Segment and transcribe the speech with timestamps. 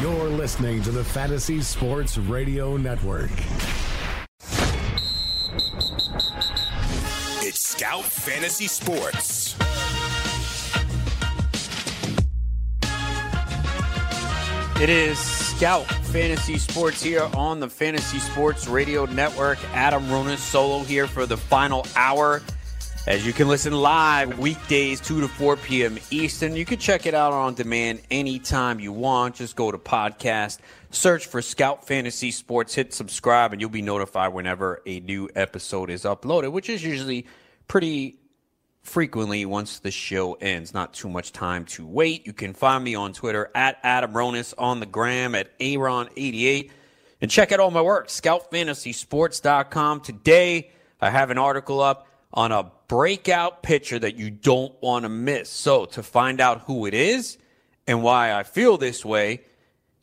[0.00, 3.30] You're listening to the Fantasy Sports Radio Network.
[7.42, 9.56] It's Scout Fantasy Sports.
[14.80, 19.58] It is Scout Fantasy Sports here on the Fantasy Sports Radio Network.
[19.74, 22.40] Adam Ronis solo here for the final hour.
[23.06, 25.98] As you can listen live weekdays 2 to 4 p.m.
[26.10, 26.54] Eastern.
[26.54, 29.36] You can check it out on demand anytime you want.
[29.36, 30.58] Just go to podcast,
[30.90, 35.88] search for Scout Fantasy Sports, hit subscribe, and you'll be notified whenever a new episode
[35.88, 37.26] is uploaded, which is usually
[37.68, 38.18] pretty
[38.82, 40.74] frequently once the show ends.
[40.74, 42.26] Not too much time to wait.
[42.26, 46.70] You can find me on Twitter at Adam Ronis, on the gram at Aaron88.
[47.22, 50.00] And check out all my work, scoutfantasysports.com.
[50.02, 50.70] Today,
[51.00, 55.48] I have an article up on a breakout pitcher that you don't want to miss.
[55.50, 57.38] So, to find out who it is
[57.86, 59.42] and why I feel this way,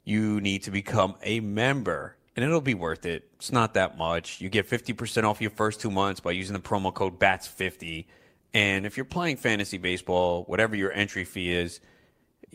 [0.04, 2.16] you need to become a member.
[2.36, 3.28] And it'll be worth it.
[3.36, 4.42] It's not that much.
[4.42, 8.06] You get 50% off your first two months by using the promo code BATS50.
[8.54, 11.80] And if you're playing fantasy baseball, whatever your entry fee is,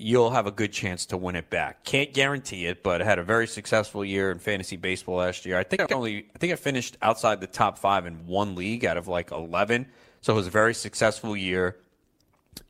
[0.03, 1.84] you'll have a good chance to win it back.
[1.84, 5.59] Can't guarantee it, but I had a very successful year in fantasy baseball last year.
[5.59, 8.84] I think I only I think I finished outside the top 5 in one league
[8.84, 9.86] out of like 11.
[10.20, 11.77] So it was a very successful year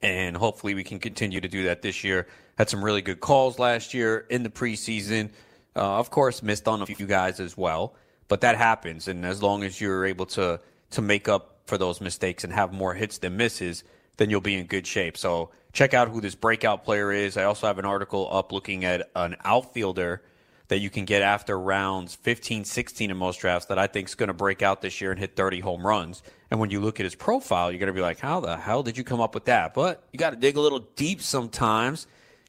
[0.00, 2.27] and hopefully we can continue to do that this year.
[2.58, 5.30] Had some really good calls last year in the preseason.
[5.74, 7.94] Uh, of course, missed on a few guys as well,
[8.28, 9.08] but that happens.
[9.08, 12.73] And as long as you're able to to make up for those mistakes and have
[12.73, 13.83] more hits than misses,
[14.17, 15.17] then you'll be in good shape.
[15.17, 17.36] So check out who this breakout player is.
[17.36, 20.23] I also have an article up looking at an outfielder
[20.68, 24.14] that you can get after rounds 15, 16 in most drafts that I think is
[24.14, 26.22] going to break out this year and hit 30 home runs.
[26.51, 28.83] And when you look at his profile, you're going to be like, how the hell
[28.83, 29.74] did you come up with that?
[29.74, 32.06] But you got to dig a little deep sometimes.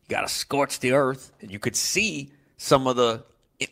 [0.08, 1.32] You got to scorch the earth.
[1.42, 3.26] And you could see some of the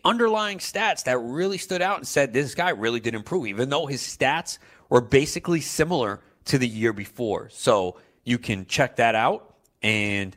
[0.03, 3.85] underlying stats that really stood out and said this guy really did improve, even though
[3.85, 4.57] his stats
[4.89, 7.49] were basically similar to the year before.
[7.49, 10.35] So you can check that out and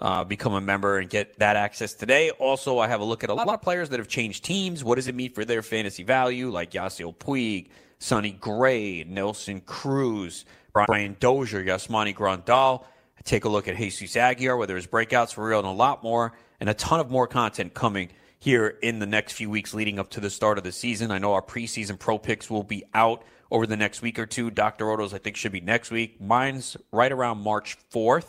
[0.00, 2.30] uh, become a member and get that access today.
[2.30, 4.84] Also, I have a look at a lot of players that have changed teams.
[4.84, 6.50] What does it mean for their fantasy value?
[6.50, 7.68] Like Yasiel Puig,
[7.98, 12.84] Sonny Gray, Nelson Cruz, Brian Dozier, Yasmani Grandal.
[13.24, 16.32] Take a look at Jesus Aguilar, whether his breakouts for real, and a lot more,
[16.60, 20.10] and a ton of more content coming here in the next few weeks leading up
[20.10, 21.10] to the start of the season.
[21.10, 24.50] I know our preseason pro picks will be out over the next week or two.
[24.50, 24.86] Dr.
[24.86, 26.20] Roto's, I think, should be next week.
[26.20, 28.26] Mine's right around March 4th.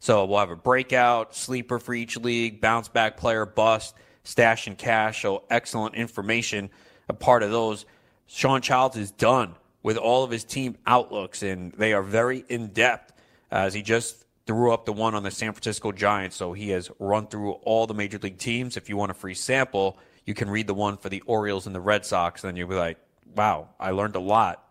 [0.00, 4.78] So we'll have a breakout, sleeper for each league, bounce back player, bust, stash and
[4.78, 5.22] cash.
[5.22, 6.70] So excellent information.
[7.08, 7.84] A part of those.
[8.26, 12.68] Sean Childs is done with all of his team outlooks, and they are very in
[12.68, 13.12] depth
[13.50, 16.36] uh, as he just threw up the one on the San Francisco Giants.
[16.36, 18.76] So he has run through all the major league teams.
[18.76, 21.74] If you want a free sample, you can read the one for the Orioles and
[21.74, 22.44] the Red Sox.
[22.44, 22.98] and Then you'll be like,
[23.36, 24.64] wow, I learned a lot.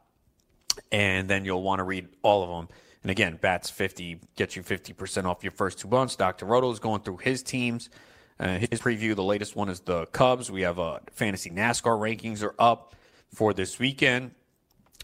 [0.91, 2.75] And then you'll want to read all of them.
[3.03, 6.15] And again, Bats 50 gets you 50% off your first two months.
[6.15, 6.45] Dr.
[6.45, 7.89] Roto is going through his teams.
[8.39, 10.51] Uh, his preview, the latest one is the Cubs.
[10.51, 12.95] We have uh, fantasy NASCAR rankings are up
[13.33, 14.31] for this weekend.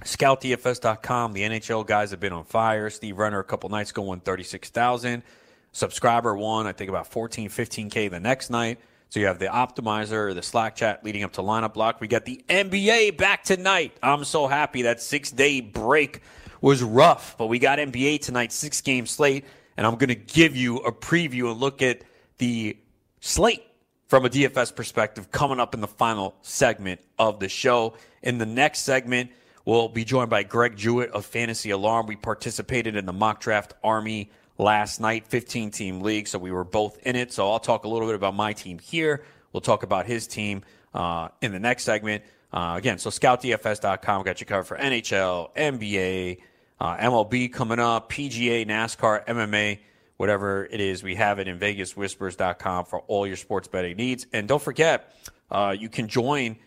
[0.01, 1.33] ScoutDFS.com.
[1.33, 2.89] The NHL guys have been on fire.
[2.89, 5.23] Steve Renner a couple nights ago won 36,000.
[5.71, 8.79] Subscriber won, I think, about 14, 15K the next night.
[9.13, 12.01] So you have the optimizer, the Slack chat leading up to lineup block.
[12.01, 13.95] We got the NBA back tonight.
[14.01, 16.21] I'm so happy that six day break
[16.61, 19.45] was rough, but we got NBA tonight, six game slate.
[19.77, 22.01] And I'm going to give you a preview and look at
[22.39, 22.75] the
[23.19, 23.61] slate
[24.07, 27.93] from a DFS perspective coming up in the final segment of the show.
[28.23, 29.29] In the next segment,
[29.63, 32.07] we'll be joined by Greg Jewett of Fantasy Alarm.
[32.07, 36.63] We participated in the mock draft army last night, 15 team league, so we were
[36.63, 37.33] both in it.
[37.33, 39.23] So I'll talk a little bit about my team here.
[39.51, 40.63] We'll talk about his team
[40.93, 42.23] uh, in the next segment.
[42.51, 46.39] Uh, again, so scoutdfs.com got you covered for NHL, NBA,
[46.79, 49.79] uh, MLB coming up, PGA, NASCAR, MMA,
[50.17, 51.01] whatever it is.
[51.01, 54.27] We have it in VegasWhispers.com for all your sports betting needs.
[54.33, 55.15] And don't forget,
[55.49, 56.57] uh, you can join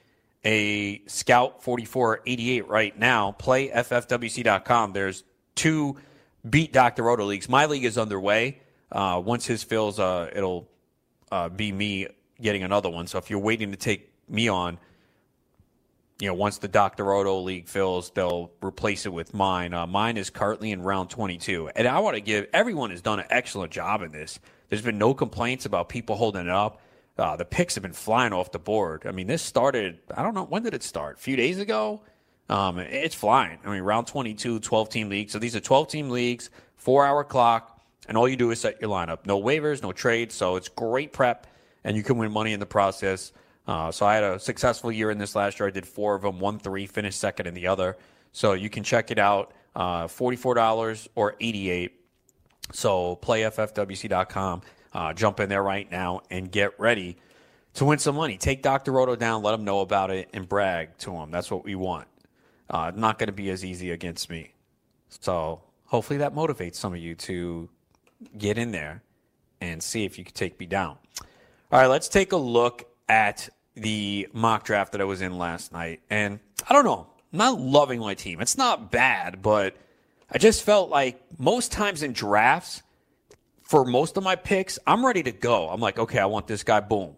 [0.44, 3.32] a Scout 4488 right now.
[3.32, 4.92] Play FFWC.com.
[4.92, 5.24] There's
[5.54, 5.96] two
[6.48, 7.02] beat Dr.
[7.02, 7.48] Roto leagues.
[7.48, 8.60] My league is underway.
[8.90, 10.68] Uh, once his fills, uh, it'll
[11.30, 12.08] uh, be me
[12.40, 13.06] getting another one.
[13.06, 14.78] So if you're waiting to take me on,
[16.18, 17.04] you know, once the Dr.
[17.04, 19.74] Roto league fills, they'll replace it with mine.
[19.74, 21.70] Uh, mine is currently in round 22.
[21.74, 24.38] And I want to give everyone has done an excellent job in this.
[24.68, 26.80] There's been no complaints about people holding it up.
[27.18, 29.04] Uh, the picks have been flying off the board.
[29.06, 31.16] I mean, this started, I don't know, when did it start?
[31.16, 32.02] A few days ago?
[32.48, 33.58] Um, it's flying.
[33.64, 35.32] I mean, round 22, 12 team leagues.
[35.32, 38.80] So these are 12 team leagues, four hour clock, and all you do is set
[38.80, 39.26] your lineup.
[39.26, 40.34] No waivers, no trades.
[40.34, 41.46] So it's great prep,
[41.84, 43.32] and you can win money in the process.
[43.66, 45.66] Uh, so I had a successful year in this last year.
[45.68, 47.96] I did four of them, one three, finished second in the other.
[48.32, 49.52] So you can check it out.
[49.74, 52.00] Uh, $44 or 88
[52.72, 54.62] So playffwc.com.
[54.94, 57.18] Uh, jump in there right now and get ready
[57.74, 58.38] to win some money.
[58.38, 58.92] Take Dr.
[58.92, 61.30] Roto down, let him know about it, and brag to him.
[61.30, 62.08] That's what we want.
[62.68, 64.52] Uh, not going to be as easy against me.
[65.08, 67.68] So hopefully that motivates some of you to
[68.36, 69.02] get in there
[69.60, 70.98] and see if you can take me down.
[71.72, 75.72] All right, let's take a look at the mock draft that I was in last
[75.72, 76.00] night.
[76.10, 78.40] And I don't know, I'm not loving my team.
[78.40, 79.76] It's not bad, but
[80.30, 82.82] I just felt like most times in drafts,
[83.62, 85.68] for most of my picks, I'm ready to go.
[85.68, 87.16] I'm like, okay, I want this guy, boom.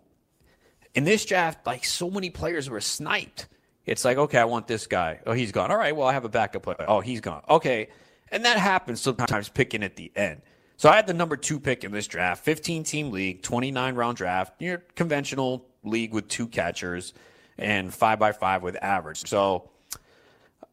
[0.94, 3.46] In this draft, like so many players were sniped.
[3.88, 5.20] It's like, okay, I want this guy.
[5.26, 5.70] Oh, he's gone.
[5.70, 6.84] All right, well, I have a backup player.
[6.86, 7.42] Oh, he's gone.
[7.48, 7.88] Okay.
[8.30, 10.42] And that happens sometimes picking at the end.
[10.76, 14.16] So I had the number two pick in this draft, 15 team league, 29 round
[14.16, 17.14] draft, your conventional league with two catchers
[17.56, 19.26] and five by five with average.
[19.26, 19.70] So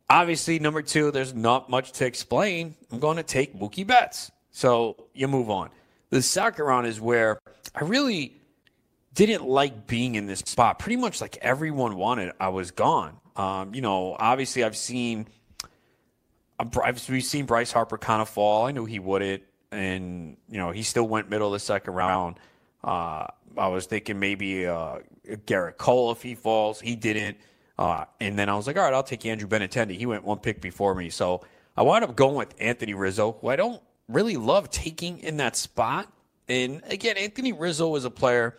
[0.09, 2.75] obviously, number two, there's not much to explain.
[2.91, 4.29] I'm going to take Mookie Betts.
[4.51, 5.69] So you move on.
[6.11, 7.39] The second round is where
[7.73, 8.35] I really
[9.15, 10.79] didn't like being in this spot.
[10.79, 13.17] Pretty much like everyone wanted, I was gone.
[13.35, 15.27] Um, you know, obviously, I've seen.
[16.57, 18.65] I've, we've seen Bryce Harper kind of fall.
[18.65, 22.39] I knew he wouldn't, and you know he still went middle of the second round.
[22.83, 23.27] Uh,
[23.57, 26.79] I was thinking maybe uh, Gerrit Cole if he falls.
[26.79, 27.37] He didn't.
[27.77, 29.97] Uh, and then I was like, all right, I'll take Andrew Benintendi.
[29.97, 31.09] He went one pick before me.
[31.09, 31.41] So
[31.75, 35.55] I wound up going with Anthony Rizzo, who I don't really love taking in that
[35.55, 36.07] spot.
[36.47, 38.55] And again, Anthony Rizzo is a player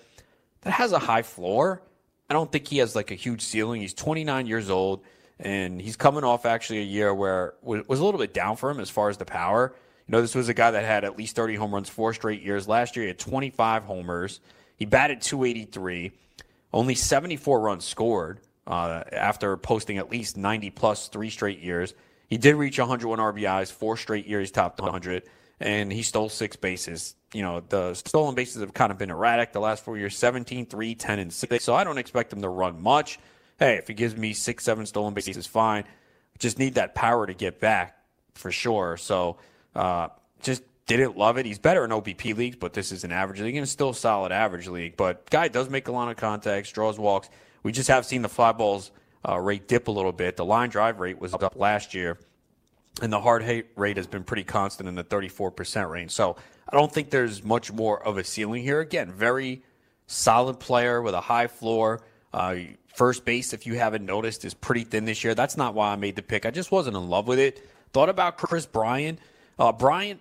[0.67, 1.81] that has a high floor.
[2.29, 3.81] I don't think he has like a huge ceiling.
[3.81, 5.05] He's 29 years old,
[5.39, 8.81] and he's coming off actually a year where was a little bit down for him
[8.81, 9.73] as far as the power.
[10.09, 12.43] You know, this was a guy that had at least 30 home runs four straight
[12.43, 12.67] years.
[12.67, 14.41] Last year, he had 25 homers.
[14.77, 16.11] He batted 283,
[16.73, 21.95] only 74 runs scored uh, after posting at least 90 plus three straight years.
[22.29, 25.23] He did reach 101 RBIs, four straight years, topped 100,
[25.61, 27.15] and he stole six bases.
[27.33, 30.67] You know, the stolen bases have kind of been erratic the last four years 17,
[30.67, 31.65] 3, 10, and 6.
[31.65, 33.19] So I don't expect him to run much.
[33.59, 35.85] Hey, if he gives me six, seven stolen bases, is fine.
[36.39, 37.97] Just need that power to get back
[38.35, 38.99] for sure.
[38.99, 39.39] So
[39.75, 40.09] uh,
[40.43, 41.47] just didn't love it.
[41.47, 44.69] He's better in OBP leagues, but this is an average league and still solid average
[44.69, 44.97] league.
[44.97, 47.29] But guy does make a lot of contacts, draws walks.
[47.63, 48.93] We just have seen the fly balls
[49.29, 50.37] uh, rate dip a little bit.
[50.37, 52.19] The line drive rate was up last year,
[53.03, 56.11] and the hard hit rate has been pretty constant in the 34% range.
[56.13, 56.37] So
[56.69, 58.81] I don't think there's much more of a ceiling here.
[58.81, 59.63] Again, very
[60.07, 62.03] solid player with a high floor.
[62.33, 62.57] Uh,
[62.95, 65.35] first base, if you haven't noticed, is pretty thin this year.
[65.35, 66.47] That's not why I made the pick.
[66.47, 67.69] I just wasn't in love with it.
[67.93, 69.19] Thought about Kris Bryant.
[69.59, 70.21] Uh, Bryant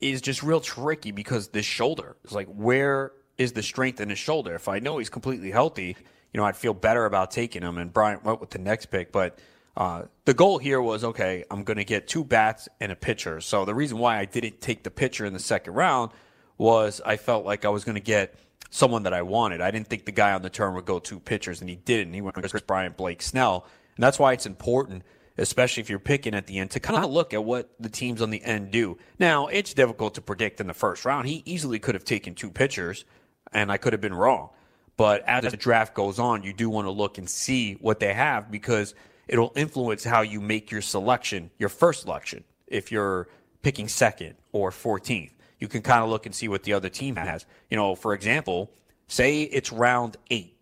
[0.00, 4.18] is just real tricky because this shoulder is like, where is the strength in his
[4.18, 4.54] shoulder?
[4.54, 5.96] If I know he's completely healthy,
[6.32, 7.78] you know, I'd feel better about taking him.
[7.78, 9.12] And Bryant went with the next pick.
[9.12, 9.38] But
[9.76, 13.40] uh, the goal here was okay, I'm going to get two bats and a pitcher.
[13.40, 16.10] So the reason why I didn't take the pitcher in the second round
[16.58, 18.34] was I felt like I was going to get
[18.70, 19.60] someone that I wanted.
[19.60, 22.12] I didn't think the guy on the turn would go two pitchers, and he didn't.
[22.12, 23.66] He went with Kris Bryant, Blake Snell.
[23.96, 25.02] And that's why it's important
[25.40, 28.20] especially if you're picking at the end, to kind of look at what the teams
[28.20, 28.98] on the end do.
[29.18, 31.28] Now, it's difficult to predict in the first round.
[31.28, 33.04] He easily could have taken two pitchers,
[33.52, 34.50] and I could have been wrong.
[34.96, 38.12] But as the draft goes on, you do want to look and see what they
[38.12, 38.94] have because
[39.30, 42.44] it'll influence how you make your selection, your first selection.
[42.66, 43.28] If you're
[43.62, 47.16] picking second or 14th, you can kind of look and see what the other team
[47.16, 47.46] has.
[47.70, 48.70] You know, for example,
[49.08, 50.58] say it's round eight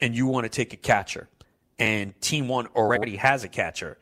[0.00, 1.28] and you want to take a catcher
[1.78, 3.98] and team one already has a catcher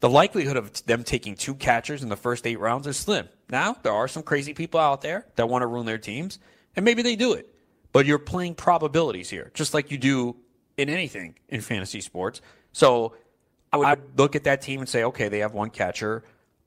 [0.00, 3.28] the likelihood of them taking two catchers in the first eight rounds is slim.
[3.50, 6.38] Now, there are some crazy people out there that want to ruin their teams,
[6.76, 7.52] and maybe they do it.
[7.92, 10.36] But you're playing probabilities here, just like you do
[10.76, 12.40] in anything in fantasy sports.
[12.72, 13.14] So
[13.72, 16.24] I would look at that team and say, okay, they have one catcher.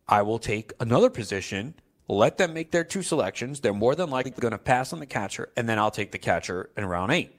[0.08, 1.74] I will take another position,
[2.08, 3.62] let them make their two selections.
[3.62, 6.17] They're more than likely going to pass on the catcher, and then I'll take the
[6.17, 7.38] catcher in round eight.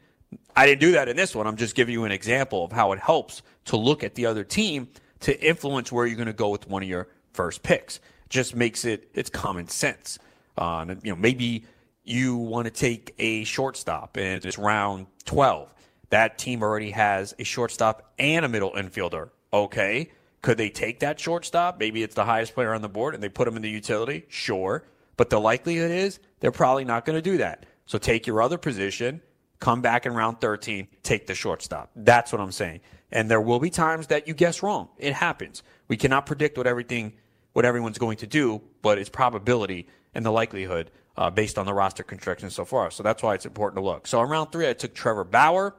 [0.57, 1.47] I didn't do that in this one.
[1.47, 4.45] I'm just giving you an example of how it helps to look at the other
[4.45, 4.88] team
[5.21, 8.00] to influence where you're going to go with one of your first picks.
[8.28, 10.19] Just makes it it's common sense.
[10.57, 11.66] Uh, you know, maybe
[12.04, 15.73] you want to take a shortstop and it's round 12.
[16.11, 19.31] That team already has a shortstop and a middle infielder.
[19.52, 20.11] Okay.
[20.40, 21.78] Could they take that shortstop?
[21.78, 24.25] Maybe it's the highest player on the board and they put him in the utility.
[24.28, 24.85] Sure.
[25.16, 27.66] But the likelihood is they're probably not going to do that.
[27.87, 29.21] So take your other position,
[29.61, 31.90] come back in round 13, take the shortstop.
[31.94, 32.80] That's what I'm saying.
[33.12, 34.88] And there will be times that you guess wrong.
[34.99, 35.62] It happens.
[35.87, 37.12] We cannot predict what everything,
[37.52, 41.75] what everyone's going to do, but it's probability and the likelihood uh, based on the
[41.75, 42.90] roster construction so far.
[42.90, 44.06] So that's why it's important to look.
[44.06, 45.75] So in round three, I took Trevor Bauer,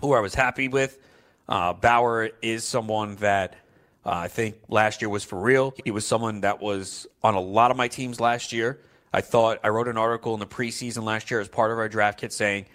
[0.00, 0.98] who I was happy with.
[1.48, 3.54] Uh, Bauer is someone that
[4.04, 5.74] uh, I think last year was for real.
[5.84, 8.80] He was someone that was on a lot of my teams last year.
[9.12, 11.88] I thought I wrote an article in the preseason last year as part of our
[11.88, 12.66] draft kit saying,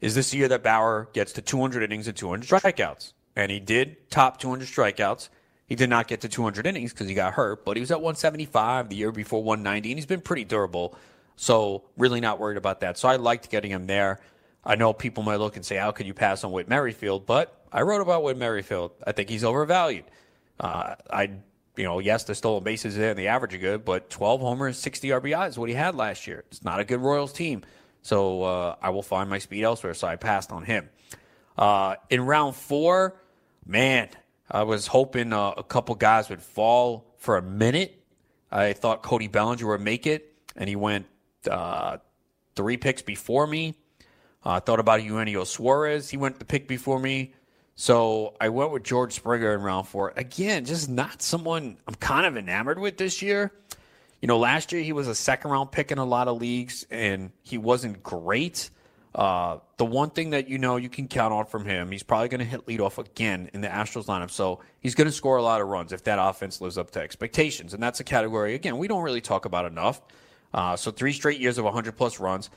[0.00, 3.60] "Is this the year that Bauer gets to 200 innings and 200 strikeouts?" And he
[3.60, 5.28] did top 200 strikeouts.
[5.66, 8.00] He did not get to 200 innings because he got hurt, but he was at
[8.00, 10.96] 175 the year before 190, and he's been pretty durable.
[11.36, 12.98] So really not worried about that.
[12.98, 14.20] So I liked getting him there.
[14.64, 17.65] I know people might look and say, "How could you pass on Whit Merrifield?" But
[17.76, 18.92] I wrote about Whit Merrifield.
[19.06, 20.04] I think he's overvalued.
[20.58, 21.30] Uh, I,
[21.76, 25.08] you know, yes, the stolen bases and the average are good, but 12 homers, 60
[25.08, 26.42] RBIs is what he had last year.
[26.50, 27.64] It's not a good Royals team.
[28.00, 29.92] So uh, I will find my speed elsewhere.
[29.92, 30.88] So I passed on him.
[31.58, 33.20] Uh, in round four,
[33.66, 34.08] man,
[34.50, 38.02] I was hoping uh, a couple guys would fall for a minute.
[38.50, 41.04] I thought Cody Bellinger would make it, and he went
[41.50, 41.98] uh,
[42.54, 43.74] three picks before me.
[44.42, 46.08] I thought about Eugenio Suarez.
[46.08, 47.34] He went the pick before me.
[47.76, 50.14] So I went with George Springer in round four.
[50.16, 53.52] Again, just not someone I'm kind of enamored with this year.
[54.22, 56.86] You know, last year he was a second round pick in a lot of leagues
[56.90, 58.70] and he wasn't great.
[59.14, 62.28] Uh, the one thing that you know you can count on from him, he's probably
[62.28, 64.30] going to hit leadoff again in the Astros lineup.
[64.30, 67.00] So he's going to score a lot of runs if that offense lives up to
[67.00, 67.74] expectations.
[67.74, 70.00] And that's a category, again, we don't really talk about enough.
[70.52, 72.48] Uh, so three straight years of 100 plus runs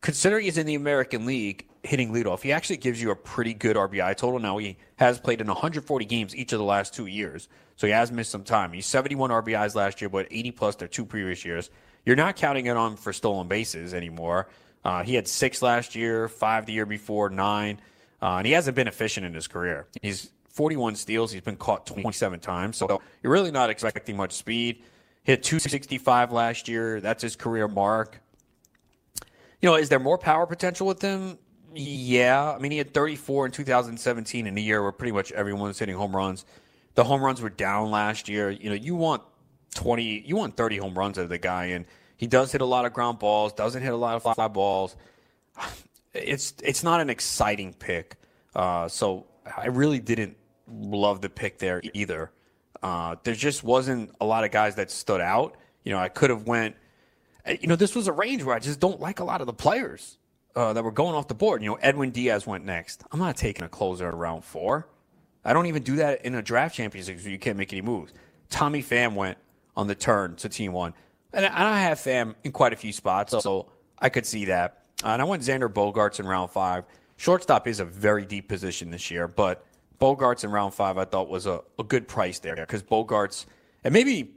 [0.00, 3.76] considering he's in the American League hitting leadoff, he actually gives you a pretty good
[3.76, 4.38] RBI total.
[4.38, 7.92] Now, he has played in 140 games each of the last two years, so he
[7.92, 8.72] has missed some time.
[8.72, 11.70] He's 71 RBIs last year, but 80 plus their two previous years.
[12.04, 14.48] You're not counting it on for stolen bases anymore.
[14.84, 17.80] Uh, he had six last year, five the year before, nine,
[18.22, 19.86] uh, and he hasn't been efficient in his career.
[20.02, 21.32] He's 41 steals.
[21.32, 24.82] He's been caught 27 times, so you're really not expecting much speed.
[25.24, 27.00] Hit 265 last year.
[27.00, 28.20] That's his career mark
[29.60, 31.38] you know, is there more power potential with him?
[31.74, 32.54] Yeah.
[32.56, 35.78] I mean, he had 34 in 2017 in a year where pretty much everyone was
[35.78, 36.44] hitting home runs.
[36.94, 38.50] The home runs were down last year.
[38.50, 39.22] You know, you want
[39.74, 41.84] 20, you want 30 home runs out of the guy, and
[42.16, 44.96] he does hit a lot of ground balls, doesn't hit a lot of fly balls.
[46.18, 48.16] It's it's not an exciting pick.
[48.54, 52.30] Uh, so I really didn't love the pick there either.
[52.82, 55.58] Uh, there just wasn't a lot of guys that stood out.
[55.84, 56.76] You know, I could have went
[57.48, 59.52] you know, this was a range where I just don't like a lot of the
[59.52, 60.18] players
[60.54, 61.62] uh, that were going off the board.
[61.62, 63.04] You know, Edwin Diaz went next.
[63.12, 64.88] I'm not taking a closer at round four.
[65.44, 68.12] I don't even do that in a draft championship so you can't make any moves.
[68.50, 69.38] Tommy Pham went
[69.76, 70.94] on the turn to team one.
[71.32, 73.66] And I have Pham in quite a few spots, so
[73.98, 74.82] I could see that.
[75.04, 76.84] Uh, and I went Xander Bogaerts in round five.
[77.16, 79.64] Shortstop is a very deep position this year, but
[80.00, 83.46] Bogaerts in round five I thought was a, a good price there because Bogaerts,
[83.84, 84.35] and maybe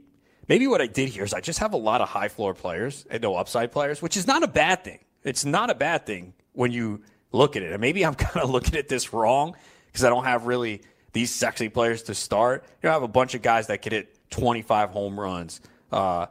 [0.50, 3.06] maybe what I did here is I just have a lot of high floor players
[3.08, 4.98] and no upside players, which is not a bad thing.
[5.22, 7.70] It's not a bad thing when you look at it.
[7.70, 9.54] And maybe I'm kind of looking at this wrong
[9.86, 12.64] because I don't have really these sexy players to start.
[12.82, 15.60] You know, I have a bunch of guys that could hit 25 home runs.
[15.92, 16.26] Uh,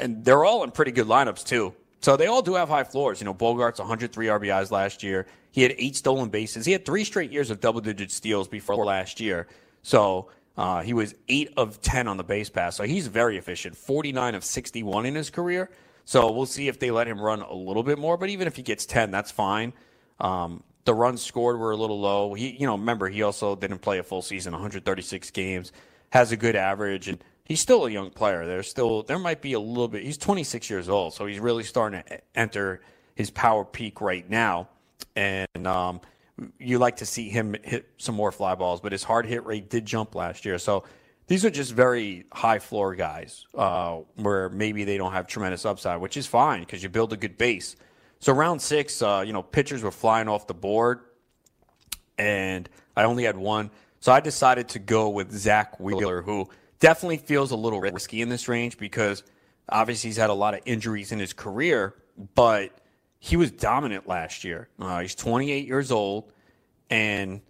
[0.00, 1.72] and they're all in pretty good lineups too.
[2.00, 3.20] So they all do have high floors.
[3.20, 5.26] You know, Bogaerts 103 RBIs last year.
[5.52, 6.66] He had eight stolen bases.
[6.66, 9.46] He had three straight years of double digit steals before last year.
[9.82, 10.28] So
[10.60, 13.74] uh, he was 8 of 10 on the base pass, so he's very efficient.
[13.74, 15.70] 49 of 61 in his career.
[16.04, 18.56] So we'll see if they let him run a little bit more, but even if
[18.56, 19.72] he gets 10, that's fine.
[20.18, 22.34] Um, the runs scored were a little low.
[22.34, 25.72] He, you know, remember he also didn't play a full season, 136 games,
[26.10, 28.44] has a good average, and he's still a young player.
[28.44, 30.02] There's still there might be a little bit.
[30.02, 32.82] He's 26 years old, so he's really starting to enter
[33.14, 34.68] his power peak right now.
[35.16, 36.02] And um,
[36.58, 39.68] you like to see him hit some more fly balls, but his hard hit rate
[39.70, 40.58] did jump last year.
[40.58, 40.84] So
[41.26, 46.00] these are just very high floor guys uh, where maybe they don't have tremendous upside,
[46.00, 47.76] which is fine because you build a good base.
[48.18, 51.00] So round six, uh, you know, pitchers were flying off the board,
[52.18, 53.70] and I only had one.
[54.00, 56.48] So I decided to go with Zack Wheeler, who
[56.80, 59.22] definitely feels a little risky in this range because
[59.68, 61.94] obviously he's had a lot of injuries in his career,
[62.34, 62.72] but
[63.20, 64.68] he was dominant last year.
[64.80, 66.32] Uh, he's 28 years old
[66.88, 67.42] and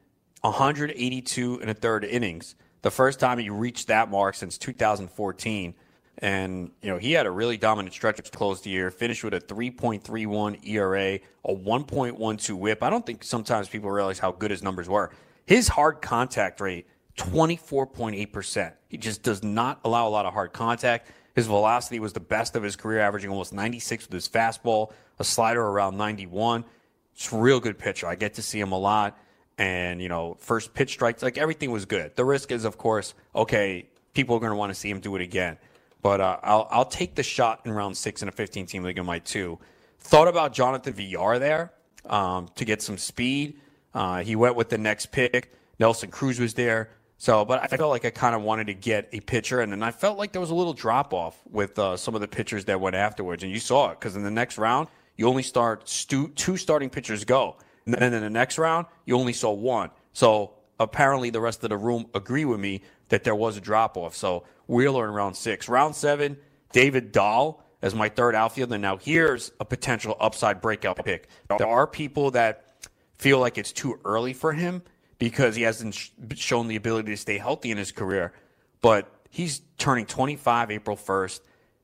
[0.43, 2.57] 182 and a third innings.
[2.83, 5.75] The first time he reached that mark since 2014.
[6.19, 9.33] And, you know, he had a really dominant stretch to close the year, finished with
[9.33, 12.83] a 3.31 ERA, a 1.12 whip.
[12.83, 15.13] I don't think sometimes people realize how good his numbers were.
[15.47, 16.87] His hard contact rate,
[17.17, 18.73] 24.8%.
[18.89, 21.09] He just does not allow a lot of hard contact.
[21.35, 25.25] His velocity was the best of his career, averaging almost 96 with his fastball, a
[25.25, 26.65] slider around 91.
[27.13, 28.07] It's a real good pitcher.
[28.07, 29.17] I get to see him a lot.
[29.59, 32.17] And, you know, first pitch strikes, like everything was good.
[32.17, 35.15] The risk is, of course, okay, people are going to want to see him do
[35.17, 35.59] it again.
[36.01, 38.99] But uh, I'll, I'll take the shot in round six in a 15 team league
[38.99, 39.59] in my two.
[39.99, 41.73] Thought about Jonathan Villar there
[42.07, 43.61] um, to get some speed.
[43.93, 45.53] Uh, he went with the next pick.
[45.79, 46.89] Nelson Cruz was there.
[47.19, 49.83] So, but I felt like I kind of wanted to get a pitcher, and then
[49.83, 52.65] I felt like there was a little drop off with uh, some of the pitchers
[52.65, 54.89] that went afterwards, and you saw it because in the next round
[55.21, 59.19] you only start stu- two starting pitchers go, and then in the next round you
[59.19, 59.91] only saw one.
[60.15, 63.99] So apparently the rest of the room agree with me that there was a drop
[63.99, 64.17] off.
[64.17, 66.39] So Wheeler in round six, round seven,
[66.73, 68.79] David Dahl as my third outfielder.
[68.79, 71.29] Now here's a potential upside breakout pick.
[71.59, 72.87] There are people that
[73.19, 74.81] feel like it's too early for him
[75.19, 78.33] because he hasn't sh- shown the ability to stay healthy in his career.
[78.81, 81.41] But he's turning 25 April 1st.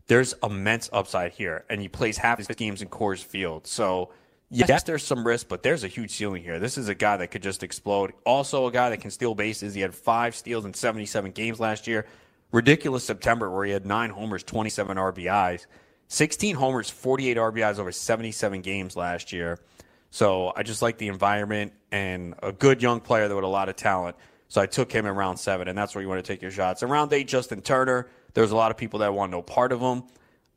[0.08, 3.66] There's immense upside here, and he plays half his games in Coors Field.
[3.66, 4.10] So,
[4.50, 6.60] yes, there's some risk, but there's a huge ceiling here.
[6.60, 8.12] This is a guy that could just explode.
[8.24, 9.74] Also, a guy that can steal bases.
[9.74, 12.06] He had five steals in 77 games last year.
[12.52, 15.66] Ridiculous September where he had nine homers, 27 RBIs,
[16.06, 19.58] 16 homers, 48 RBIs over 77 games last year.
[20.10, 23.68] So I just like the environment and a good young player that with a lot
[23.68, 24.16] of talent.
[24.48, 26.52] So I took him in round seven, and that's where you want to take your
[26.52, 26.84] shots.
[26.84, 28.08] In round eight, Justin Turner.
[28.36, 30.02] There's a lot of people that want no part of him.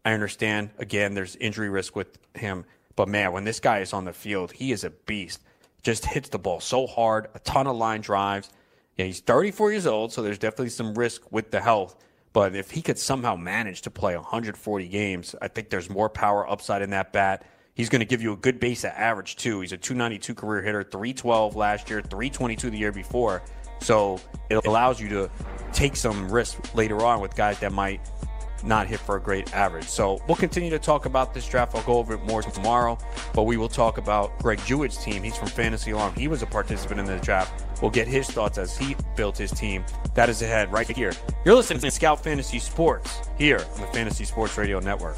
[0.03, 0.71] I understand.
[0.79, 2.65] Again, there's injury risk with him.
[2.97, 5.41] But man, when this guy is on the field, he is a beast.
[5.81, 8.49] Just hits the ball so hard, a ton of line drives.
[8.97, 11.95] Yeah, he's 34 years old, so there's definitely some risk with the health.
[12.33, 16.49] But if he could somehow manage to play 140 games, I think there's more power
[16.49, 17.45] upside in that bat.
[17.75, 19.61] He's going to give you a good base at average, too.
[19.61, 23.41] He's a 292 career hitter, 312 last year, 322 the year before.
[23.81, 24.19] So
[24.49, 25.31] it allows you to
[25.73, 28.01] take some risk later on with guys that might
[28.63, 29.85] not hit for a great average.
[29.85, 31.75] So we'll continue to talk about this draft.
[31.75, 32.97] I'll go over it more tomorrow,
[33.33, 35.23] but we will talk about Greg Jewett's team.
[35.23, 36.13] He's from Fantasy Alarm.
[36.15, 37.65] He was a participant in the draft.
[37.81, 39.85] We'll get his thoughts as he built his team.
[40.13, 41.13] That is ahead right here.
[41.45, 45.17] You're listening to Scout Fantasy Sports here on the Fantasy Sports Radio Network.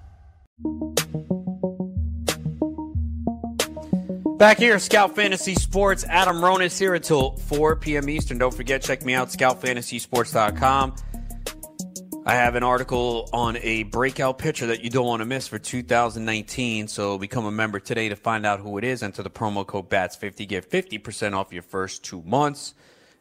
[4.41, 6.03] Back here, Scout Fantasy Sports.
[6.05, 8.09] Adam Ronis here until 4 p.m.
[8.09, 8.39] Eastern.
[8.39, 10.95] Don't forget, check me out, scoutfantasysports.com.
[12.25, 15.59] I have an article on a breakout pitcher that you don't want to miss for
[15.59, 16.87] 2019.
[16.87, 19.03] So become a member today to find out who it is.
[19.03, 20.47] Enter the promo code BATS50.
[20.47, 22.73] Get 50% off your first two months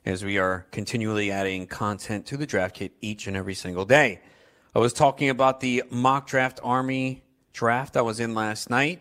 [0.07, 4.21] as we are continually adding content to the draft kit each and every single day.
[4.75, 9.01] I was talking about the mock draft army draft I was in last night.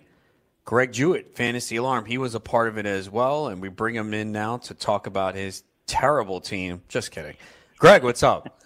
[0.65, 3.95] Greg Jewett, Fantasy Alarm, he was a part of it as well, and we bring
[3.95, 6.83] him in now to talk about his terrible team.
[6.87, 7.35] Just kidding.
[7.79, 8.61] Greg, what's up?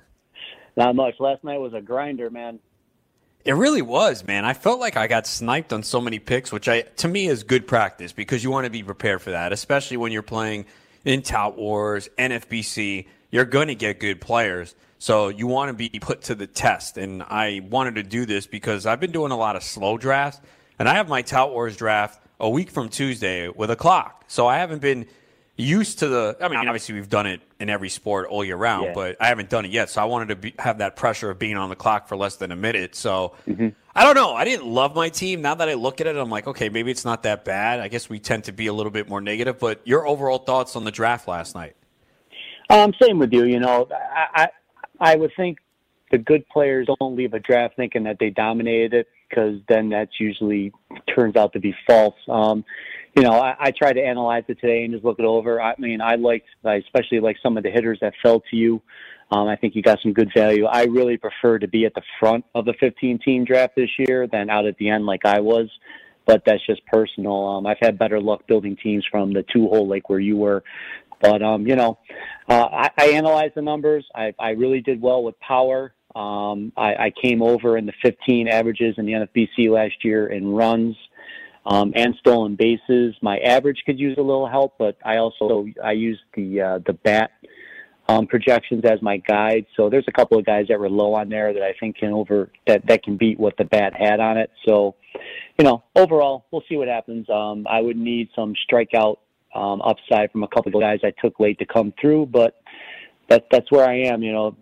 [0.75, 1.15] Not much.
[1.19, 2.59] Last night was a grinder, man.
[3.45, 4.45] It really was, man.
[4.45, 7.43] I felt like I got sniped on so many picks, which I to me is
[7.43, 10.65] good practice because you want to be prepared for that, especially when you're playing
[11.03, 13.05] in Tout Wars, NFBC.
[13.31, 14.75] You're going to get good players.
[15.03, 16.97] So you want to be put to the test.
[16.97, 20.39] And I wanted to do this because I've been doing a lot of slow drafts,
[20.79, 24.23] and I have my Tout Wars draft a week from Tuesday with a clock.
[24.29, 25.05] So I haven't been
[25.57, 26.37] used to the.
[26.39, 28.93] I mean, obviously we've done it in every sport all year round, Yeah.
[28.93, 29.89] but I haven't done it yet.
[29.89, 32.37] So I wanted to be, have that pressure of being on the clock for less
[32.37, 32.95] than a minute.
[32.95, 33.33] So
[33.93, 34.33] I don't know.
[34.33, 35.41] I didn't love my team.
[35.41, 37.81] Now that I look at it, I'm like, okay, maybe it's not that bad.
[37.81, 39.59] I guess we tend to be a little bit more negative.
[39.59, 41.75] But your overall thoughts on the draft last night?
[42.69, 43.43] Um, same with you.
[43.43, 44.47] You know, I,
[45.03, 45.57] I would think
[46.11, 50.17] the good players don't leave a draft thinking that they dominated it because then that's
[50.17, 50.71] usually
[51.13, 52.15] turns out to be false.
[52.29, 52.63] Um,
[53.15, 55.61] you know, I, I tried to analyze it today and just look it over.
[55.61, 58.81] I mean, I liked, I especially like some of the hitters that fell to you.
[59.31, 60.65] Um, I think you got some good value.
[60.65, 64.27] I really prefer to be at the front of the 15 team draft this year
[64.27, 65.69] than out at the end like I was.
[66.25, 67.45] But that's just personal.
[67.45, 70.63] Um, I've had better luck building teams from the two hole like where you were
[71.23, 71.97] But um, you know,
[72.49, 74.05] uh, I, I analyzed the numbers.
[74.15, 75.93] I, I really did well with power.
[76.15, 80.47] Um, I, I came over in the 15 averages in the NFBC last year in
[80.49, 80.95] runs
[81.65, 83.15] um, and stolen bases.
[83.21, 86.93] My average could use a little help, but I also I used the uh, the
[86.93, 87.31] bat
[88.09, 89.65] um, projections as my guide.
[89.75, 92.11] So there's a couple of guys that were low on there that I think can
[92.11, 94.51] over that that can beat what the bat had on it.
[94.67, 94.95] So,
[95.57, 97.29] you know, overall, we'll see what happens.
[97.29, 99.17] Um, I would need some strikeout
[99.53, 102.61] um, upside from a couple of guys I took late to come through, but
[103.29, 104.23] that that's where I am.
[104.23, 104.55] You know,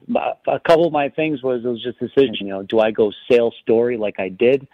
[0.47, 2.47] a couple of my things was it was just decision.
[2.47, 4.67] You know, do I go sales story like I did,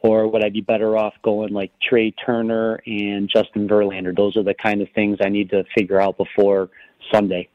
[0.00, 4.16] or would I be better off going like Trea Turner and Justin Verlander?
[4.16, 6.70] Those are the kind of things I need to figure out before
[7.12, 7.48] Sunday.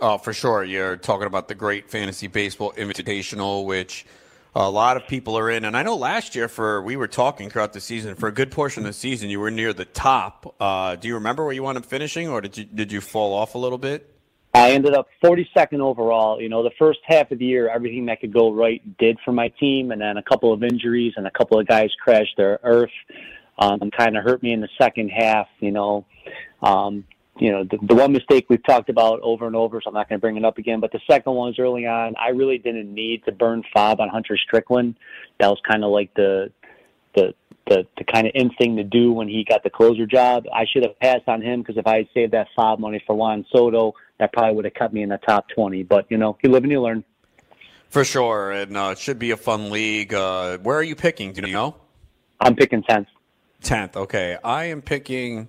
[0.00, 0.62] Oh, for sure.
[0.62, 4.06] You're talking about the Great Fantasy Baseball Invitational, which
[4.54, 5.64] a lot of people are in.
[5.64, 8.50] And I know last year, for we were talking throughout the season, for a good
[8.50, 10.54] portion of the season, you were near the top.
[10.60, 13.34] Uh, do you remember where you wound up finishing, or did you did you fall
[13.34, 14.14] off a little bit?
[14.54, 16.40] I ended up 42nd overall.
[16.40, 19.32] You know, the first half of the year, everything that could go right did for
[19.32, 22.58] my team, and then a couple of injuries and a couple of guys crashed their
[22.62, 22.90] earth.
[23.58, 25.48] Um, kind of hurt me in the second half.
[25.60, 26.06] You know,
[26.62, 27.04] um,
[27.38, 30.08] you know, the, the one mistake we've talked about over and over, so I'm not
[30.08, 30.80] going to bring it up again.
[30.80, 32.14] But the second one was early on.
[32.16, 34.96] I really didn't need to burn FAAB on Hunter Strickland.
[35.38, 36.50] That was kind of like the
[37.14, 37.34] the
[37.68, 40.44] the, the kind of in thing to do when he got the closer job.
[40.52, 43.14] I should have passed on him because if I had saved that FAAB money for
[43.14, 45.82] Juan Soto, that probably would have kept me in the top 20.
[45.82, 47.04] But, you know, you live and you learn.
[47.90, 48.52] For sure.
[48.52, 50.14] And uh, it should be a fun league.
[50.14, 51.32] Uh, where are you picking?
[51.32, 51.76] Do you know?
[52.40, 53.06] I'm picking 10th.
[53.62, 53.96] 10th.
[53.96, 54.38] Okay.
[54.42, 55.48] I am picking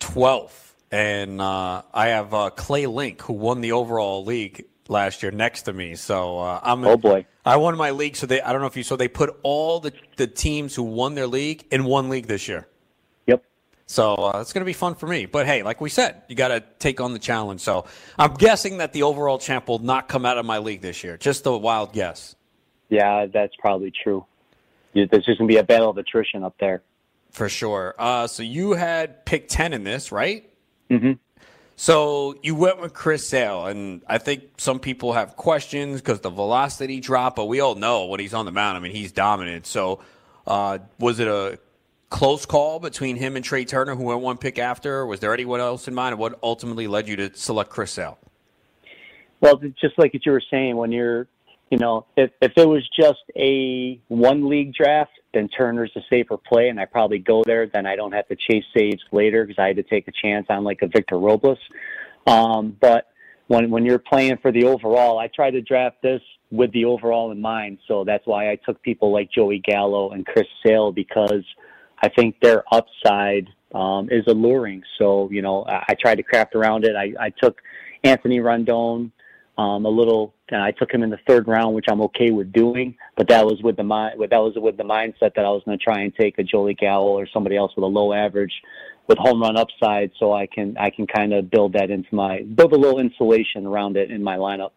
[0.00, 0.61] 12th
[0.92, 5.62] and uh, I have uh, Clay Link, who won the overall league last year, next
[5.62, 5.94] to me.
[5.94, 6.84] So uh, I'm.
[6.84, 7.26] Oh boy!
[7.44, 8.42] I won my league, so they.
[8.42, 8.82] I don't know if you.
[8.82, 12.46] So they put all the the teams who won their league in one league this
[12.46, 12.68] year.
[13.26, 13.42] Yep.
[13.86, 15.24] So uh, it's going to be fun for me.
[15.24, 17.62] But hey, like we said, you got to take on the challenge.
[17.62, 17.86] So
[18.18, 21.16] I'm guessing that the overall champ will not come out of my league this year.
[21.16, 22.36] Just a wild guess.
[22.90, 24.26] Yeah, that's probably true.
[24.92, 26.82] There's just going to be a battle of attrition up there.
[27.30, 27.94] For sure.
[27.98, 30.51] Uh, so you had pick 10 in this, right?
[30.92, 31.12] Mm-hmm.
[31.74, 36.30] So you went with Chris Sale, and I think some people have questions because the
[36.30, 39.66] velocity drop, but we all know when he's on the mound, I mean, he's dominant.
[39.66, 40.00] So
[40.46, 41.58] uh, was it a
[42.10, 45.06] close call between him and Trea Turner, who went one pick after?
[45.06, 46.12] Was there anyone else in mind?
[46.12, 48.18] And what ultimately led you to select Chris Sale?
[49.40, 51.26] Well, just like you were saying, when you're,
[51.70, 56.36] you know, if, if it was just a one league draft, then Turner's a safer
[56.36, 57.66] play, and I probably go there.
[57.66, 60.46] Then I don't have to chase saves later because I had to take a chance
[60.50, 61.58] on like a Victor Robles.
[62.26, 63.08] Um, but
[63.48, 67.32] when when you're playing for the overall, I try to draft this with the overall
[67.32, 67.78] in mind.
[67.88, 71.44] So that's why I took people like Joey Gallo and Chris Sale because
[72.02, 74.82] I think their upside um, is alluring.
[74.98, 76.94] So you know, I, I tried to craft around it.
[76.96, 77.60] I, I took
[78.04, 79.10] Anthony Rendon
[79.58, 80.34] um, a little.
[80.48, 82.96] And I took him in the third round, which I'm okay with doing.
[83.16, 84.20] But that was with the mind.
[84.20, 86.74] That was with the mindset that I was going to try and take a Joey
[86.74, 88.52] Gallo or somebody else with a low average,
[89.08, 92.42] with home run upside, so I can I can kind of build that into my
[92.42, 94.70] build a little insulation around it in my lineup.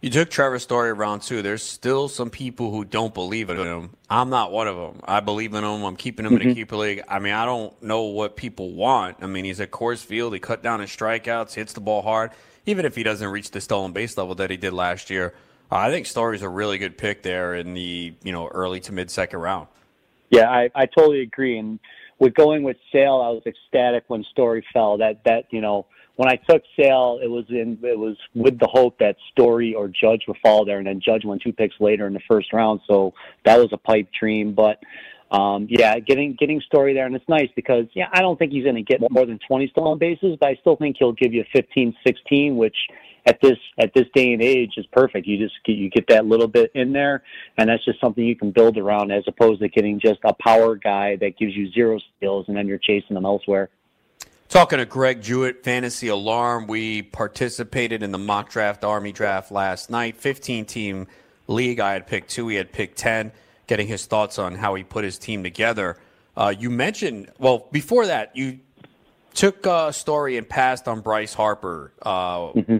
[0.00, 1.42] You took Trevor Story around too.
[1.42, 3.90] There's still some people who don't believe in him.
[4.08, 5.00] I'm not one of them.
[5.04, 5.82] I believe in him.
[5.82, 6.42] I'm keeping him mm-hmm.
[6.42, 7.02] in a keeper league.
[7.08, 9.16] I mean, I don't know what people want.
[9.22, 10.34] I mean, he's at Coors Field.
[10.34, 12.30] He cut down his strikeouts, hits the ball hard
[12.68, 15.32] even if he doesn't reach the stolen base level that he did last year.
[15.70, 19.10] I think Story's a really good pick there in the you know early to mid
[19.10, 19.68] second round.
[20.30, 21.58] Yeah, I, I totally agree.
[21.58, 21.78] And
[22.18, 24.98] with going with Sale, I was ecstatic when Story fell.
[24.98, 28.68] That that you know when I took Sale, it was in it was with the
[28.70, 32.06] hope that Story or Judge would fall there, and then Judge went two picks later
[32.06, 32.80] in the first round.
[32.86, 34.78] So that was a pipe dream, but
[35.30, 38.64] um, yeah, getting getting Story there, and it's nice because yeah, I don't think he's
[38.64, 41.44] going to get more than 20 stolen bases, but I still think he'll give you
[41.52, 42.76] 15, 16, which
[43.26, 45.26] at this at this day and age is perfect.
[45.26, 47.22] You just get, you get that little bit in there,
[47.58, 50.76] and that's just something you can build around as opposed to getting just a power
[50.76, 53.68] guy that gives you zero skills and then you're chasing them elsewhere.
[54.48, 59.90] Talking to Greg Jewett, Fantasy Alarm, we participated in the mock draft Army draft last
[59.90, 61.06] night, 15 team
[61.48, 61.80] league.
[61.80, 63.30] I had picked two, he had picked 10
[63.68, 65.96] getting his thoughts on how he put his team together.
[66.36, 68.58] Uh, you mentioned, well, before that, you
[69.34, 71.92] took a story and passed on Bryce Harper.
[72.02, 72.78] Uh, mm-hmm.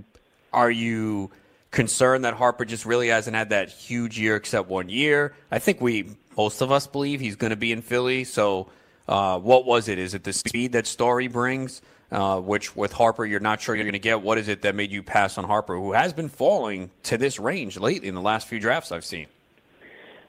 [0.52, 1.30] Are you
[1.70, 5.36] concerned that Harper just really hasn't had that huge year except one year?
[5.52, 8.24] I think we, most of us believe he's going to be in Philly.
[8.24, 8.70] So,
[9.06, 9.98] uh, what was it?
[9.98, 11.80] Is it the speed that Story brings?
[12.10, 14.22] Uh, which with Harper you're not sure you're going to get.
[14.22, 17.38] What is it that made you pass on Harper, who has been falling to this
[17.38, 19.26] range lately in the last few drafts I've seen?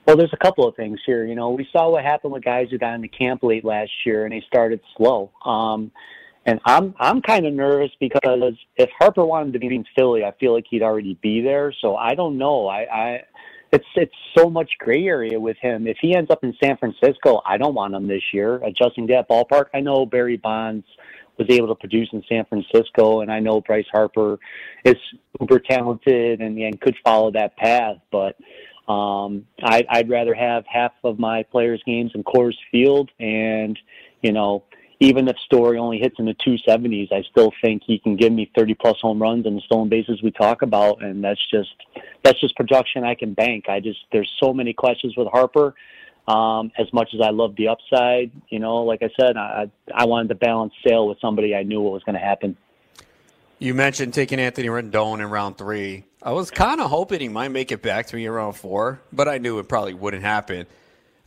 [0.10, 1.24] Well, there's a couple of things here.
[1.24, 4.26] You know, we saw what happened with guys who got into camp late last year
[4.26, 5.30] and they started slow.
[5.46, 5.92] Um,
[6.48, 10.32] And I'm I'm kind of nervous because if Harper wanted to be in Philly, I
[10.40, 11.72] feel like he'd already be there.
[11.80, 12.68] So I don't know.
[12.68, 13.22] I, I
[13.72, 15.86] it's it's so much gray area with him.
[15.86, 18.56] If he ends up in San Francisco, I don't want him this year.
[18.64, 20.88] Adjusting to that ballpark, I know Barry Bonds
[21.38, 24.40] was able to produce in San Francisco, and I know Bryce Harper
[24.84, 24.98] is
[25.40, 27.98] uber talented and, and could follow that path.
[28.12, 28.36] But
[28.90, 33.78] um, I, I'd rather have half of my players' games in Coors Field, and
[34.22, 34.64] you know
[35.00, 38.52] even if Story only hits in the 270s, I still think he can give me
[38.58, 41.74] 30 plus home runs and the stolen bases we talk about, and that's just
[42.24, 43.70] that's just production I can bank.
[43.70, 45.74] I just there's so many questions with Harper.
[46.28, 50.06] Um, as much as I love the upside, you know, like I said, I I
[50.06, 52.58] wanted to balance Sale with somebody I knew what was going to happen.
[53.60, 56.06] You mentioned taking Anthony Rendon in round three.
[56.24, 59.28] I was kind of hoping he might make it back to me around four, but
[59.28, 60.66] I knew it probably wouldn't happen.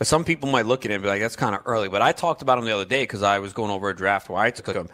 [0.00, 1.88] Some people might look at it and be like, that's kind of early.
[1.88, 4.28] But I talked about him the other day because I was going over a draft
[4.28, 4.88] where I had to took him.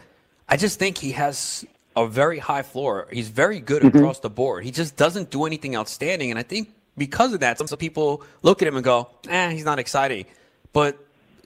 [0.47, 3.07] I just think he has a very high floor.
[3.11, 3.97] He's very good mm-hmm.
[3.97, 4.63] across the board.
[4.63, 6.29] He just doesn't do anything outstanding.
[6.29, 9.65] And I think because of that, some people look at him and go, eh, he's
[9.65, 10.25] not exciting.
[10.73, 10.97] But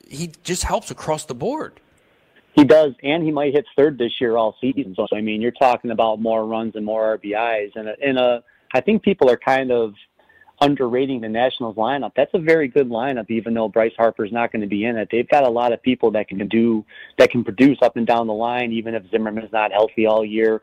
[0.10, 1.80] he just helps across the board.
[2.54, 4.94] He does, and he might hit third this year all season.
[4.96, 8.82] So I mean, you're talking about more runs and more RBIs, and and a, I
[8.82, 9.94] think people are kind of
[10.62, 12.12] underrating the Nationals lineup.
[12.16, 15.10] That's a very good lineup, even though Bryce Harper's not going to be in it.
[15.12, 16.86] They've got a lot of people that can do
[17.18, 20.62] that can produce up and down the line, even if Zimmerman's not healthy all year.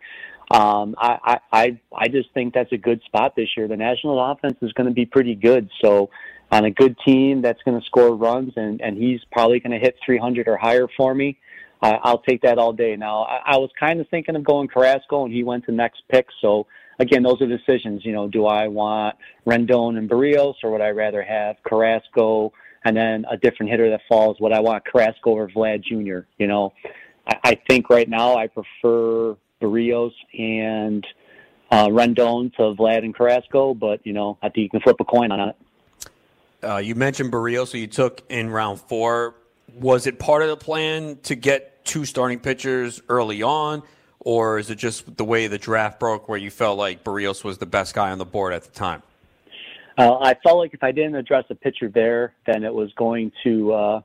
[0.50, 3.68] Um, I, I I just think that's a good spot this year.
[3.68, 5.68] The Nationals offense is going to be pretty good.
[5.80, 6.10] So
[6.50, 9.78] on a good team that's going to score runs, and and he's probably going to
[9.78, 11.38] hit 300 or higher for me.
[11.82, 12.96] I, I'll take that all day.
[12.96, 16.02] Now I, I was kind of thinking of going Carrasco, and he went to next
[16.10, 16.26] pick.
[16.40, 16.66] So
[16.98, 18.04] again, those are decisions.
[18.04, 19.16] You know, do I want
[19.46, 22.52] Rendon and Berrios, or would I rather have Carrasco
[22.84, 24.38] and then a different hitter that falls?
[24.40, 26.26] Would I want Carrasco or Vlad Jr.?
[26.38, 26.72] You know,
[27.26, 31.06] I, I think right now I prefer Berrios and
[31.70, 35.04] uh, Rendon to Vlad and Carrasco, but you know, I think you can flip a
[35.04, 35.56] coin on it.
[36.62, 39.34] Uh, you mentioned Berrios, so you took in round four.
[39.74, 43.82] Was it part of the plan to get two starting pitchers early on?
[44.20, 47.58] or is it just the way the draft broke where you felt like Berrios was
[47.58, 49.02] the best guy on the board at the time?
[49.98, 53.32] Uh, I felt like if I didn't address a pitcher there, then it was going
[53.44, 54.00] to uh,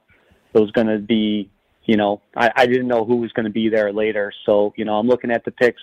[0.54, 1.50] it was going to be
[1.84, 4.32] you know I, I didn't know who was going to be there later.
[4.46, 5.82] So you know I'm looking at the picks,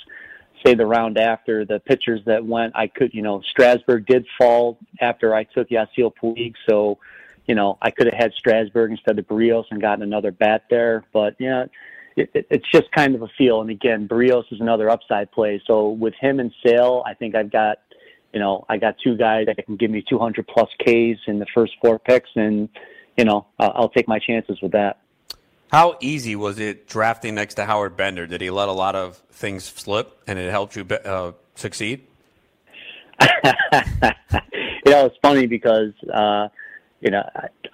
[0.65, 2.75] say the round after the pitchers that went.
[2.75, 6.99] I could you know Strasburg did fall after I took Yasiel Puig, so
[7.47, 11.05] you know I could have had Strasburg instead of Berrios and gotten another bat there.
[11.13, 11.67] But yeah,
[12.17, 13.61] it, it, it's just kind of a feel.
[13.61, 15.63] And again, Berrios is another upside play.
[15.67, 17.79] So with him and Sale, I think I've got,
[18.33, 21.47] you know, I got two guys that can give me 200 plus Ks in the
[21.55, 22.69] first four picks, and
[23.17, 24.99] you know, I'll, I'll take my chances with that.
[25.71, 28.27] How easy was it drafting next to Howard Bender?
[28.27, 32.07] Did he let a lot of things slip, and it helped you uh, succeed?
[33.23, 33.53] you
[34.87, 36.49] know, it's funny because uh,
[37.03, 37.23] you know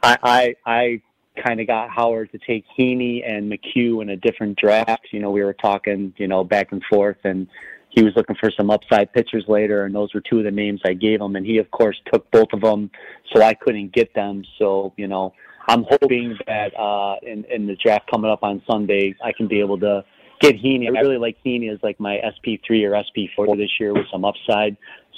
[0.03, 1.03] I I I
[1.43, 5.07] kind of got Howard to take Heaney and McHugh in a different draft.
[5.13, 7.47] You know, we were talking, you know, back and forth, and
[7.91, 10.81] he was looking for some upside pitchers later, and those were two of the names
[10.85, 11.37] I gave him.
[11.37, 12.91] And he, of course, took both of them,
[13.33, 14.45] so I couldn't get them.
[14.59, 15.33] So, you know,
[15.69, 19.61] I'm hoping that uh, in, in the draft coming up on Sunday, I can be
[19.61, 20.05] able to
[20.41, 20.87] get Heaney.
[20.87, 24.77] I really like Heaney as like my SP3 or SP4 this year with some upside.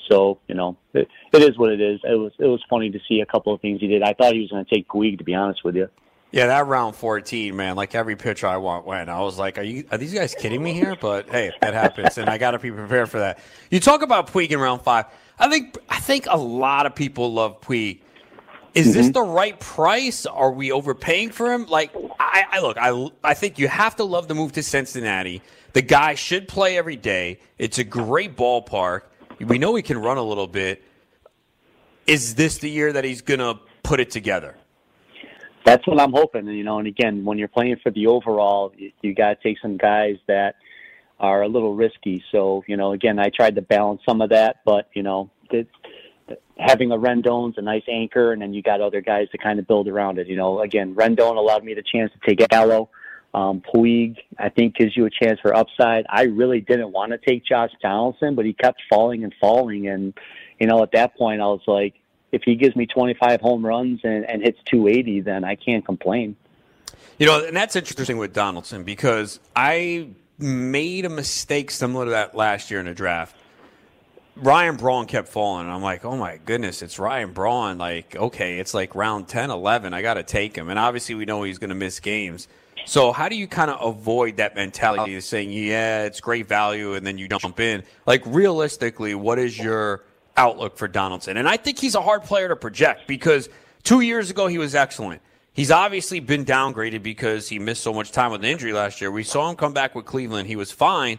[0.09, 2.01] So you know, it, it is what it is.
[2.05, 4.03] It was it was funny to see a couple of things he did.
[4.03, 5.89] I thought he was going to take Puig, to be honest with you.
[6.33, 9.09] Yeah, that round 14, man, like every pitch I want went.
[9.11, 10.97] I was like, are you are these guys kidding me here?
[11.01, 13.41] But hey, that happens and I got to be prepared for that.
[13.71, 15.07] You talk about Puig in round 5.
[15.41, 18.01] I think I think a lot of people love Puig.
[18.75, 18.95] Is mm-hmm.
[18.95, 20.25] this the right price?
[20.25, 21.67] Are we overpaying for him?
[21.67, 25.43] Like I, I look, I I think you have to love the move to Cincinnati.
[25.73, 27.41] The guy should play every day.
[27.59, 29.03] It's a great ballpark.
[29.41, 30.83] We know he can run a little bit.
[32.07, 34.57] Is this the year that he's going to put it together?
[35.65, 36.47] that's what I'm hoping.
[36.47, 39.77] You know, and again, when you're playing for the overall, you, got to take some
[39.77, 40.57] guys that
[41.19, 42.25] are a little risky.
[42.33, 45.31] So, you know, again, I tried to balance some of that, but you know,
[46.59, 49.67] having a Rendon's a nice anchor, and then you got other guys to kind of
[49.67, 50.27] build around it.
[50.27, 52.89] You know, again, Rendon allowed me the chance to take Gallo.
[53.33, 56.05] Um, Puig, I think, gives you a chance for upside.
[56.09, 60.15] I really didn't want to take Josh Donaldson, but he kept falling and falling, and
[60.59, 61.95] you know, at that point, I was like,
[62.33, 66.37] if he gives me 25 home runs and, and hits 280, then I can't complain.
[67.19, 72.35] You know, and that's interesting with Donaldson because I made a mistake similar to that
[72.35, 73.37] last year in the draft.
[74.37, 75.69] Ryan Braun kept falling.
[75.69, 77.79] I'm like, oh my goodness, it's Ryan Braun.
[77.79, 79.93] Like, okay, it's like round 10, 11.
[79.93, 80.71] I got to take him.
[80.71, 82.49] And obviously, we know he's going to miss games.
[82.87, 86.95] So how do you kind of avoid that mentality of saying, yeah, it's great value,
[86.95, 87.83] and then you jump in?
[88.07, 90.05] Like realistically, what is your
[90.37, 91.37] outlook for Donaldson?
[91.37, 93.49] And I think he's a hard player to project because
[93.83, 95.23] two years ago he was excellent.
[95.53, 99.11] He's obviously been downgraded because he missed so much time with an injury last year.
[99.11, 101.19] We saw him come back with Cleveland; he was fine.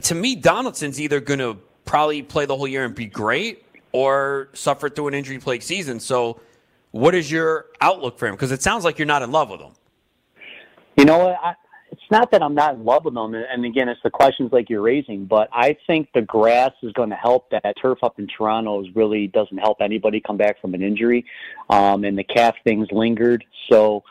[0.00, 4.48] To me, Donaldson's either going to probably play the whole year and be great, or
[4.52, 6.00] suffer through an injury-plagued season.
[6.00, 6.40] So,
[6.90, 8.34] what is your outlook for him?
[8.34, 9.72] Because it sounds like you're not in love with him.
[10.96, 11.36] You know what?
[11.42, 11.54] I,
[11.94, 14.68] it's not that I'm not in love with them, and again, it's the questions like
[14.68, 15.26] you're raising.
[15.26, 17.50] But I think the grass is going to help.
[17.50, 21.24] That turf up in Toronto is really doesn't help anybody come back from an injury,
[21.70, 23.44] um, and the calf things lingered.
[23.70, 24.02] So,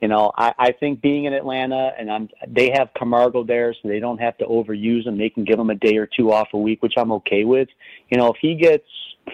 [0.00, 3.88] you know, I, I think being in Atlanta, and I'm they have Camargo there, so
[3.88, 5.18] they don't have to overuse him.
[5.18, 7.68] They can give him a day or two off a week, which I'm okay with.
[8.08, 8.86] You know, if he gets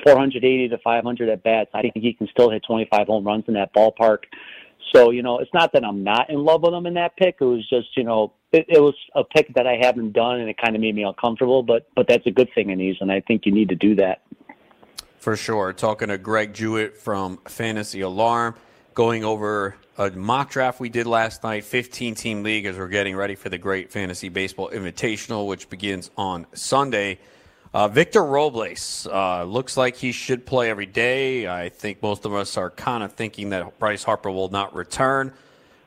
[0.04, 3.54] 480 to 500 at bats, I think he can still hit 25 home runs in
[3.54, 4.24] that ballpark.
[4.94, 7.36] So, you know, it's not that I'm not in love with him in that pick.
[7.40, 10.48] It was just, you know, it, it was a pick that I haven't done and
[10.48, 13.10] it kind of made me uncomfortable, but but that's a good thing in these and
[13.10, 14.22] I think you need to do that.
[15.18, 15.72] For sure.
[15.72, 18.56] Talking to Greg Jewett from Fantasy Alarm,
[18.92, 23.14] going over a mock draft we did last night, 15 team league as we're getting
[23.16, 27.18] ready for the Great Fantasy Baseball Invitational, which begins on Sunday.
[27.74, 31.48] Uh, Victor Robles uh, looks like he should play every day.
[31.48, 35.32] I think most of us are kind of thinking that Bryce Harper will not return.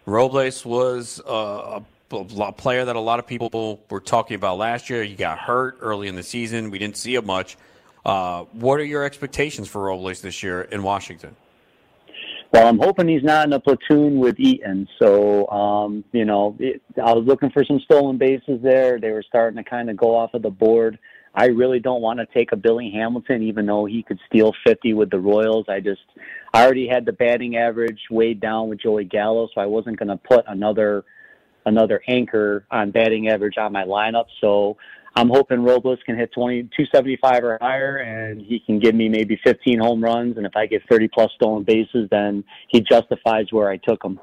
[0.08, 1.80] Robles was uh,
[2.12, 5.04] a, a player that a lot of people were talking about last year.
[5.04, 6.72] He got hurt early in the season.
[6.72, 7.56] We didn't see him much.
[8.04, 11.36] Uh, what are your expectations for Robles this year in Washington?
[12.52, 14.88] Well, I'm hoping he's not in a platoon with Eaton.
[14.98, 19.00] So, um, you know, it, I was looking for some stolen bases there.
[19.00, 20.98] They were starting to kind of go off of the board.
[21.36, 24.94] I really don't want to take a Billy Hamilton, even though he could steal 50
[24.94, 25.66] with the Royals.
[25.68, 26.02] I just,
[26.54, 30.08] I already had the batting average weighed down with Joey Gallo, so I wasn't going
[30.08, 31.04] to put another,
[31.66, 34.28] another anchor on batting average on my lineup.
[34.40, 34.78] So
[35.18, 39.38] I'm hoping Robles can hit 20, 275 or higher, and he can give me maybe
[39.44, 40.38] 15 home runs.
[40.38, 44.22] And if I get 30 plus stolen bases, then he justifies where I took him.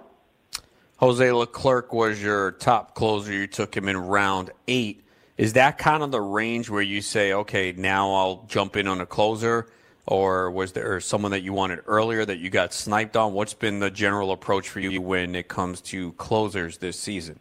[0.97, 3.33] Jose Leclerc was your top closer.
[3.33, 5.05] You took him in round eight.
[5.43, 9.01] Is that kind of the range where you say, okay, now I'll jump in on
[9.01, 9.67] a closer?
[10.07, 13.33] Or was there someone that you wanted earlier that you got sniped on?
[13.33, 17.41] What's been the general approach for you when it comes to closers this season?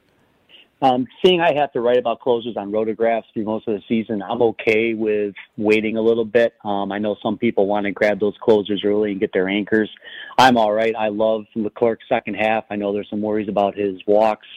[0.82, 4.24] Um, seeing I have to write about closers on rotographs through most of the season,
[4.24, 6.56] I'm okay with waiting a little bit.
[6.66, 9.92] Um, I know some people want to grab those closers early and get their anchors.
[10.40, 10.96] I'm all right.
[10.98, 12.64] I love Leclerc's second half.
[12.72, 14.48] I know there's some worries about his walks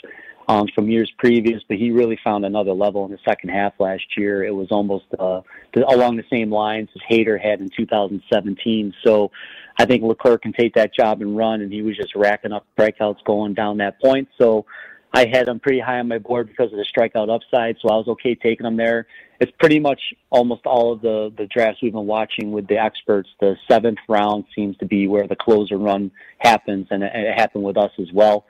[0.48, 4.04] um, from years previous, but he really found another level in the second half last
[4.16, 4.44] year.
[4.44, 5.40] It was almost uh,
[5.88, 8.94] along the same lines as Hader had in 2017.
[9.04, 9.30] So
[9.78, 12.66] I think Leclerc can take that job and run, and he was just racking up
[12.78, 14.28] strikeouts going down that point.
[14.38, 14.66] So
[15.14, 17.96] I had him pretty high on my board because of the strikeout upside, so I
[17.96, 19.07] was okay taking him there.
[19.40, 23.28] It's pretty much almost all of the the drafts we've been watching with the experts.
[23.40, 27.62] The seventh round seems to be where the closer run happens, and it, it happened
[27.62, 28.46] with us as well.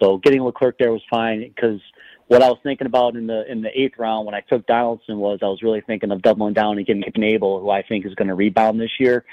[0.00, 1.80] So getting Leclerc there was fine because
[2.26, 5.18] what I was thinking about in the in the eighth round when I took Donaldson
[5.18, 8.14] was I was really thinking of doubling down and getting Knebel, who I think is
[8.14, 9.24] going to rebound this year.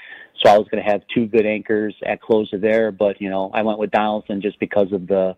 [0.42, 3.50] So I was going to have two good anchors at closer there, but you know
[3.54, 5.36] I went with Donaldson just because of the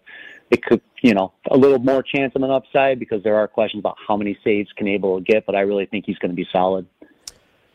[0.50, 3.80] it could you know a little more chance on an upside because there are questions
[3.80, 6.46] about how many saves Knebel will get, but I really think he's going to be
[6.52, 6.87] solid.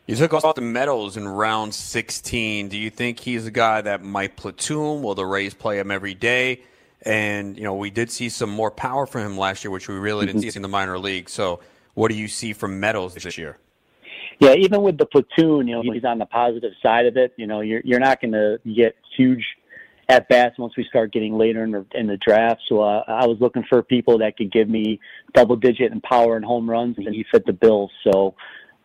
[0.06, 2.68] You took Austin Meadows in round 16.
[2.68, 5.02] Do you think he's a guy that might platoon?
[5.02, 6.62] Will the Rays play him every day?
[7.02, 9.94] And, you know, we did see some more power from him last year, which we
[9.94, 10.50] really didn't mm-hmm.
[10.50, 11.30] see in the minor league.
[11.30, 11.60] So,
[11.94, 13.58] what do you see from Meadows this year?
[14.38, 17.34] Yeah, even with the platoon, you know, he's on the positive side of it.
[17.36, 19.44] You know, you're you're not going to get huge
[20.10, 22.60] at bats once we start getting later in the, in the draft.
[22.68, 24.98] So uh, I was looking for people that could give me
[25.34, 27.90] double digit in power and home runs, and he fit the bill.
[28.02, 28.34] So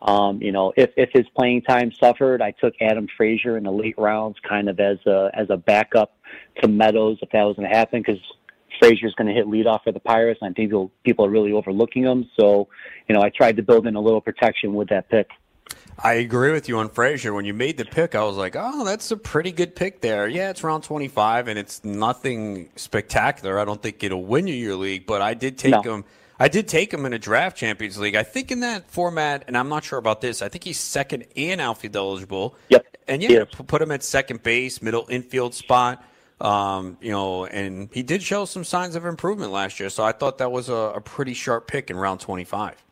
[0.02, 3.72] um, you know, if, if his playing time suffered, I took Adam Frazier in the
[3.72, 6.16] late rounds kind of as a, as a backup
[6.60, 8.20] to Meadows if that was going to happen because
[8.78, 10.40] Frazier's going to hit leadoff for the Pirates.
[10.42, 12.28] And I think people, people are really overlooking him.
[12.38, 12.68] So,
[13.08, 15.30] you know, I tried to build in a little protection with that pick.
[15.98, 17.32] I agree with you on Frazier.
[17.32, 20.28] When you made the pick, I was like, oh, that's a pretty good pick there.
[20.28, 23.58] Yeah, it's round 25, and it's nothing spectacular.
[23.58, 25.80] I don't think it'll win you your league, but I did take no.
[25.80, 26.04] him–
[26.38, 28.14] I did take him in a draft Champions League.
[28.14, 30.42] I think in that format, and I'm not sure about this.
[30.42, 32.56] I think he's second and outfield eligible.
[32.68, 32.86] Yep.
[33.08, 36.04] And yeah, put him at second base, middle infield spot.
[36.40, 39.88] Um, you know, and he did show some signs of improvement last year.
[39.88, 42.84] So I thought that was a, a pretty sharp pick in round 25.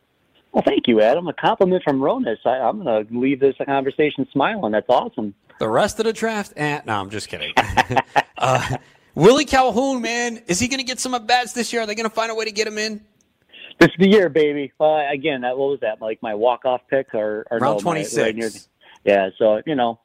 [0.51, 1.27] Well, thank you, Adam.
[1.27, 2.37] A compliment from Ronis.
[2.45, 4.71] I, am going to leave this conversation smiling.
[4.71, 5.35] That's awesome.
[5.59, 7.53] The rest of the draft, eh, no, I'm just kidding.
[8.37, 8.77] uh,
[9.15, 11.83] Willie Calhoun, man, is he going to get some at bats this year?
[11.83, 13.01] Are they going to find a way to get him in?
[13.79, 14.71] This is the year, baby.
[14.79, 16.01] Well, again, that what was that?
[16.01, 18.69] Like my walk off pick or, or round no, twenty six?
[19.03, 19.99] Yeah, so you know,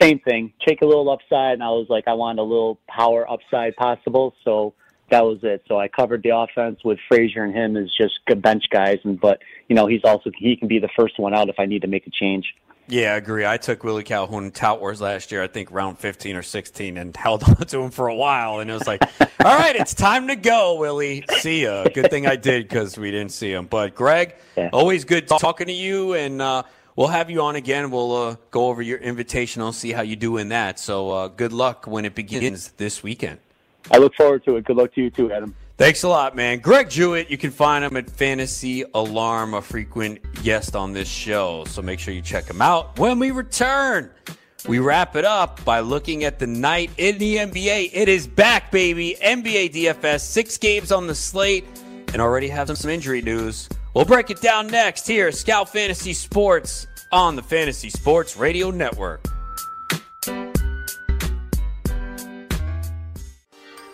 [0.00, 0.52] same thing.
[0.66, 4.34] Take a little upside, and I was like, I wanted a little power upside possible,
[4.44, 4.74] so
[5.10, 5.62] that was it.
[5.68, 9.20] So I covered the offense with Frazier and him as just good bench guys, and
[9.20, 11.82] but you know he's also he can be the first one out if I need
[11.82, 12.54] to make a change.
[12.92, 13.46] Yeah, I agree.
[13.46, 17.42] I took Willie Calhoun Wars last year, I think round 15 or 16, and held
[17.42, 18.60] on to him for a while.
[18.60, 21.24] And it was like, all right, it's time to go, Willie.
[21.38, 21.84] See ya.
[21.84, 23.64] Good thing I did because we didn't see him.
[23.64, 24.68] But, Greg, yeah.
[24.74, 26.12] always good talking to you.
[26.12, 26.64] And uh,
[26.94, 27.90] we'll have you on again.
[27.90, 30.78] We'll uh, go over your invitational, see how you do in that.
[30.78, 33.38] So uh, good luck when it begins this weekend.
[33.90, 34.66] I look forward to it.
[34.66, 35.54] Good luck to you too, Adam.
[35.82, 36.60] Thanks a lot, man.
[36.60, 41.64] Greg Jewett, you can find him at Fantasy Alarm, a frequent guest on this show.
[41.64, 42.96] So make sure you check him out.
[43.00, 44.08] When we return,
[44.68, 47.90] we wrap it up by looking at the night in the NBA.
[47.92, 49.16] It is back, baby.
[49.20, 51.64] NBA DFS, six games on the slate,
[52.12, 53.68] and already have some injury news.
[53.92, 59.31] We'll break it down next here, Scout Fantasy Sports on the Fantasy Sports Radio Network.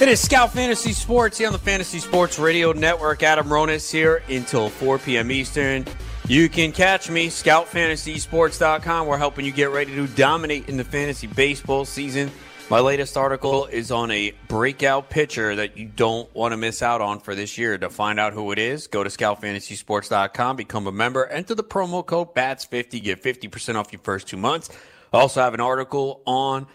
[0.00, 3.22] It is Scout Fantasy Sports here on the Fantasy Sports Radio Network.
[3.22, 5.30] Adam Ronis here until 4 p.m.
[5.30, 5.86] Eastern.
[6.26, 9.06] You can catch me, scoutfantasysports.com.
[9.06, 12.32] We're helping you get ready to dominate in the fantasy baseball season.
[12.68, 17.00] My latest article is on a breakout pitcher that you don't want to miss out
[17.00, 17.78] on for this year.
[17.78, 22.04] To find out who it is, go to scoutfantasysports.com, become a member, enter the promo
[22.04, 24.70] code BATS50, get 50% off your first two months.
[25.12, 26.66] I also have an article on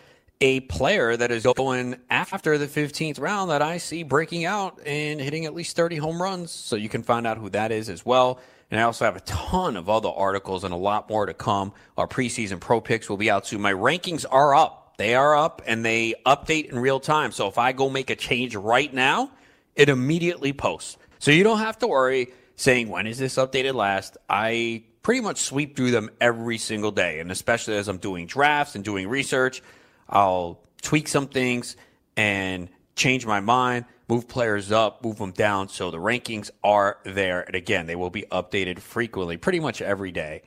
[0.41, 5.19] a player that is going after the 15th round that I see breaking out and
[5.19, 6.51] hitting at least 30 home runs.
[6.51, 8.39] So you can find out who that is as well.
[8.71, 11.73] And I also have a ton of other articles and a lot more to come.
[11.97, 13.61] Our preseason pro picks will be out soon.
[13.61, 14.93] My rankings are up.
[14.97, 17.31] They are up and they update in real time.
[17.31, 19.31] So if I go make a change right now,
[19.75, 20.97] it immediately posts.
[21.19, 24.17] So you don't have to worry saying, when is this updated last?
[24.29, 27.19] I pretty much sweep through them every single day.
[27.19, 29.61] And especially as I'm doing drafts and doing research,
[30.09, 31.75] I'll tweak some things
[32.17, 35.69] and change my mind, move players up, move them down.
[35.69, 37.41] So the rankings are there.
[37.41, 40.41] And again, they will be updated frequently, pretty much every day.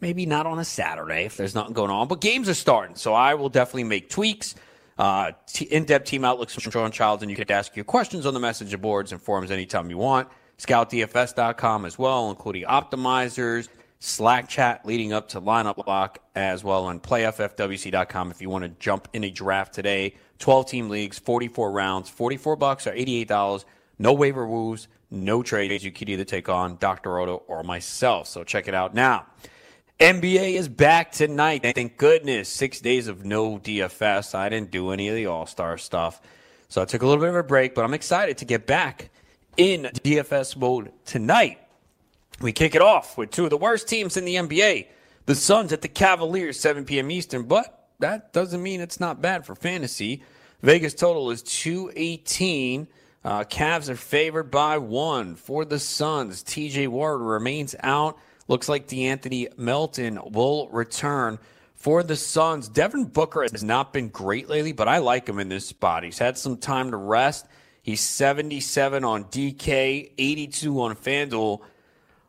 [0.00, 2.96] Maybe not on a Saturday if there's nothing going on, but games are starting.
[2.96, 4.54] So I will definitely make tweaks.
[4.96, 8.34] Uh, t- in-depth team outlooks from Sean Childs, and you can ask your questions on
[8.34, 10.28] the message boards and forums anytime you want.
[10.58, 13.68] ScoutDFS.com as well, including optimizers,
[14.04, 18.68] Slack chat leading up to lineup lock as well on playffwc.com if you want to
[18.68, 20.14] jump in a draft today.
[20.40, 23.64] 12 team leagues, 44 rounds, 44 bucks or $88.
[23.98, 25.82] No waiver moves, no trades.
[25.82, 27.12] You could either take on Dr.
[27.14, 28.28] Roto or myself.
[28.28, 29.24] So check it out now.
[29.98, 31.62] NBA is back tonight.
[31.74, 32.50] Thank goodness.
[32.50, 34.34] Six days of no DFS.
[34.34, 36.20] I didn't do any of the All Star stuff.
[36.68, 39.08] So I took a little bit of a break, but I'm excited to get back
[39.56, 41.58] in DFS mode tonight.
[42.40, 44.86] We kick it off with two of the worst teams in the NBA.
[45.26, 47.10] The Suns at the Cavaliers, 7 p.m.
[47.10, 50.22] Eastern, but that doesn't mean it's not bad for fantasy.
[50.62, 52.86] Vegas total is 218.
[53.24, 56.42] Uh, Cavs are favored by one for the Suns.
[56.42, 58.18] TJ Warren remains out.
[58.48, 61.38] Looks like De'Anthony Melton will return
[61.74, 62.68] for the Suns.
[62.68, 66.02] Devin Booker has not been great lately, but I like him in this spot.
[66.02, 67.46] He's had some time to rest.
[67.82, 71.60] He's 77 on DK, 82 on FanDuel.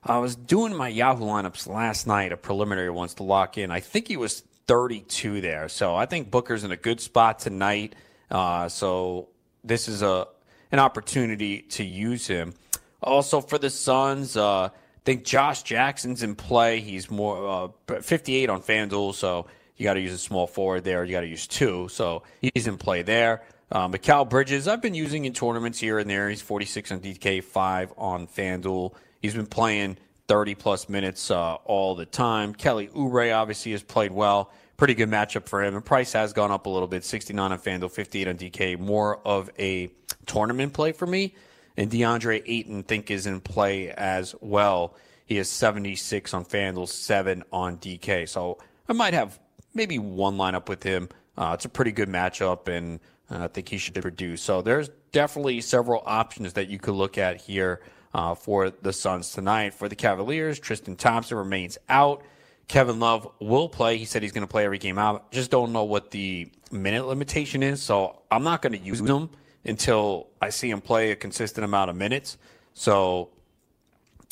[0.06, 3.72] I was doing my Yahoo lineups last night, a preliminary ones to lock in.
[3.72, 5.68] I think he was 32 there.
[5.68, 7.96] So I think Booker's in a good spot tonight.
[8.30, 9.30] Uh, so
[9.64, 10.28] this is a
[10.72, 12.54] an opportunity to use him.
[13.02, 14.72] Also for the Suns, uh, I
[15.06, 16.82] think Josh Jackson's in play.
[16.82, 19.48] He's more uh, 58 on FanDuel, so
[19.78, 21.04] you got to use a small forward there.
[21.04, 23.44] You got to use two, so he's in play there.
[23.72, 26.30] Um, Mikal Bridges, I've been using in tournaments here and there.
[26.30, 28.94] He's 46 on DK, 5 on FanDuel.
[29.26, 29.98] He's been playing
[30.28, 32.54] 30 plus minutes uh, all the time.
[32.54, 34.52] Kelly Oubre obviously has played well.
[34.78, 35.74] Pretty good matchup for him.
[35.74, 38.80] And price has gone up a little bit 69 on FanDuel, 58 on DK.
[38.80, 39.90] More of a
[40.28, 41.34] tournament play for me.
[41.76, 44.96] And DeAndre Ayton, think, is in play as well.
[45.26, 48.30] He is 76 on FanDuel, 7 on DK.
[48.30, 49.40] So I might have
[49.74, 51.10] maybe one lineup with him.
[51.36, 53.00] Uh, it's a pretty good matchup, and
[53.32, 54.44] uh, I think he should produce.
[54.44, 57.82] So there's definitely several options that you could look at here
[58.16, 59.74] uh, for the Suns tonight.
[59.74, 62.24] For the Cavaliers, Tristan Thompson remains out.
[62.70, 63.98] Kevin Love will play.
[63.98, 65.34] He said he's going to play every game out.
[65.34, 69.30] Just don't know what the minute limitation is, so I'm not going to use him
[69.66, 72.38] until I see him play a consistent amount of minutes.
[72.74, 73.32] So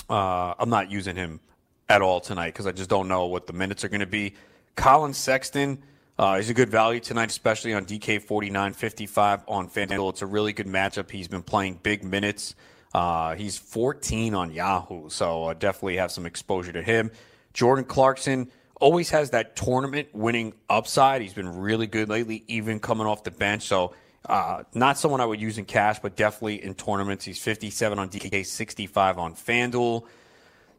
[0.09, 1.41] uh, I'm not using him
[1.89, 4.36] at all tonight because I just don't know what the minutes are going to be.
[4.77, 5.84] Collin Sexton
[6.17, 10.11] uh, is a good value tonight, especially on DK 49.55 on FanDuel.
[10.11, 11.11] It's a really good matchup.
[11.11, 12.55] He's been playing big minutes.
[12.93, 17.11] Uh, he's 14 on Yahoo, so uh, definitely have some exposure to him.
[17.53, 21.21] Jordan Clarkson always has that tournament winning upside.
[21.21, 23.63] He's been really good lately, even coming off the bench.
[23.63, 23.93] So,
[24.27, 27.25] uh, not someone I would use in cash, but definitely in tournaments.
[27.25, 30.05] He's 57 on DK, 65 on FanDuel.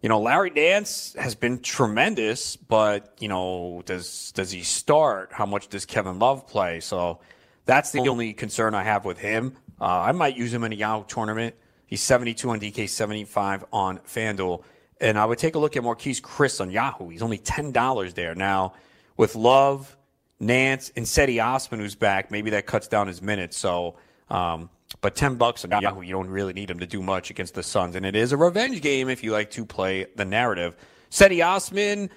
[0.01, 5.31] You know, Larry Nance has been tremendous, but you know, does does he start?
[5.33, 6.81] How much does Kevin Love play?
[6.81, 7.21] So
[7.65, 9.57] that's the only concern I have with him.
[9.81, 11.55] Uh, I might use him in a Yahoo tournament.
[11.87, 14.63] He's 72 on DK, 75 on FanDuel.
[15.01, 17.09] And I would take a look at Marquese Chriss on Yahoo.
[17.09, 18.35] He's only $10 there.
[18.35, 18.75] Now,
[19.17, 19.97] with Love,
[20.41, 23.57] Nance, and Cedi Osman, who's back, maybe that cuts down his minutes.
[23.57, 23.97] So,
[24.31, 24.71] um,
[25.01, 27.63] but 10 bucks on Yahoo, you don't really need him to do much against the
[27.63, 27.97] Suns.
[27.97, 30.77] And it is a revenge game if you like to play the narrative.
[31.11, 32.11] Cedi Osman,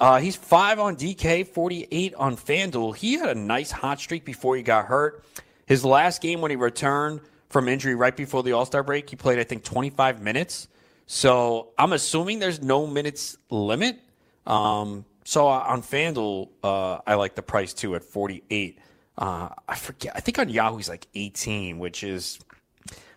[0.00, 2.96] uh, he's 5 on DK, 48 on FanDuel.
[2.96, 5.24] He had a nice hot streak before he got hurt.
[5.66, 7.20] His last game when he returned
[7.52, 10.68] from injury right before the All Star break, he played, I think, 25 minutes.
[11.06, 14.00] So I'm assuming there's no minutes limit.
[14.46, 18.78] Um, so on FanDuel, uh, I like the price too at 48.
[19.18, 20.12] Uh, I forget.
[20.16, 22.38] I think on Yahoo he's like 18, which is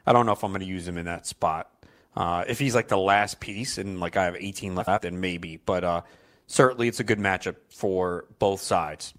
[0.05, 1.71] I don't know if I'm going to use him in that spot.
[2.15, 5.57] Uh, if he's like the last piece and like I have 18 left, then maybe.
[5.57, 6.01] But uh,
[6.47, 9.13] certainly it's a good matchup for both sides.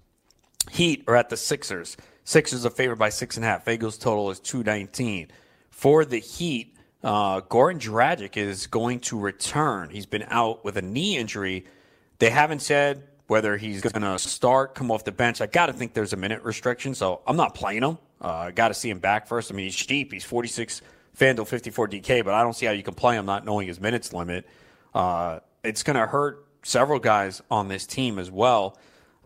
[0.71, 1.97] Heat are at the Sixers.
[2.27, 3.63] Sixers are favored by six and a half.
[3.63, 5.31] Vegas total is 219.
[5.69, 9.89] For the Heat, uh, Goran Dragic is going to return.
[9.91, 11.63] He's been out with a knee injury.
[12.19, 15.39] They haven't said whether he's going to start, come off the bench.
[15.39, 17.97] I got to think there's a minute restriction, so I'm not playing him.
[18.19, 19.49] Uh, I got to see him back first.
[19.49, 20.11] I mean, he's cheap.
[20.11, 20.81] He's 46
[21.17, 23.79] FanDuel, 54 DK, but I don't see how you can play him not knowing his
[23.79, 24.45] minutes limit.
[24.93, 28.77] Uh, it's going to hurt several guys on this team as well.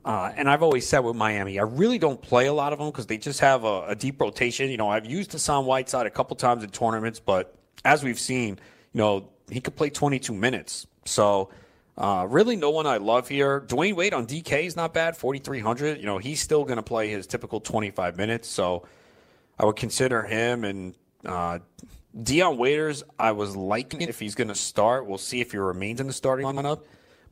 [0.03, 2.89] Uh, and I've always said with Miami, I really don't play a lot of them
[2.89, 4.71] because they just have a, a, deep rotation.
[4.71, 8.59] You know, I've used Hassan Whiteside a couple times in tournaments, but as we've seen,
[8.93, 10.87] you know, he could play 22 minutes.
[11.05, 11.49] So,
[11.97, 13.61] uh, really, no one I love here.
[13.61, 15.99] Dwyane Wade on DK is not bad, 4,300.
[15.99, 18.47] You know, he's still going to play his typical 25 minutes.
[18.47, 18.87] So,
[19.59, 20.63] I would consider him.
[20.63, 21.59] And uh,
[22.23, 25.05] Dion Waiters, I was liking if he's going to start.
[25.05, 26.81] We'll see if he remains in the starting lineup.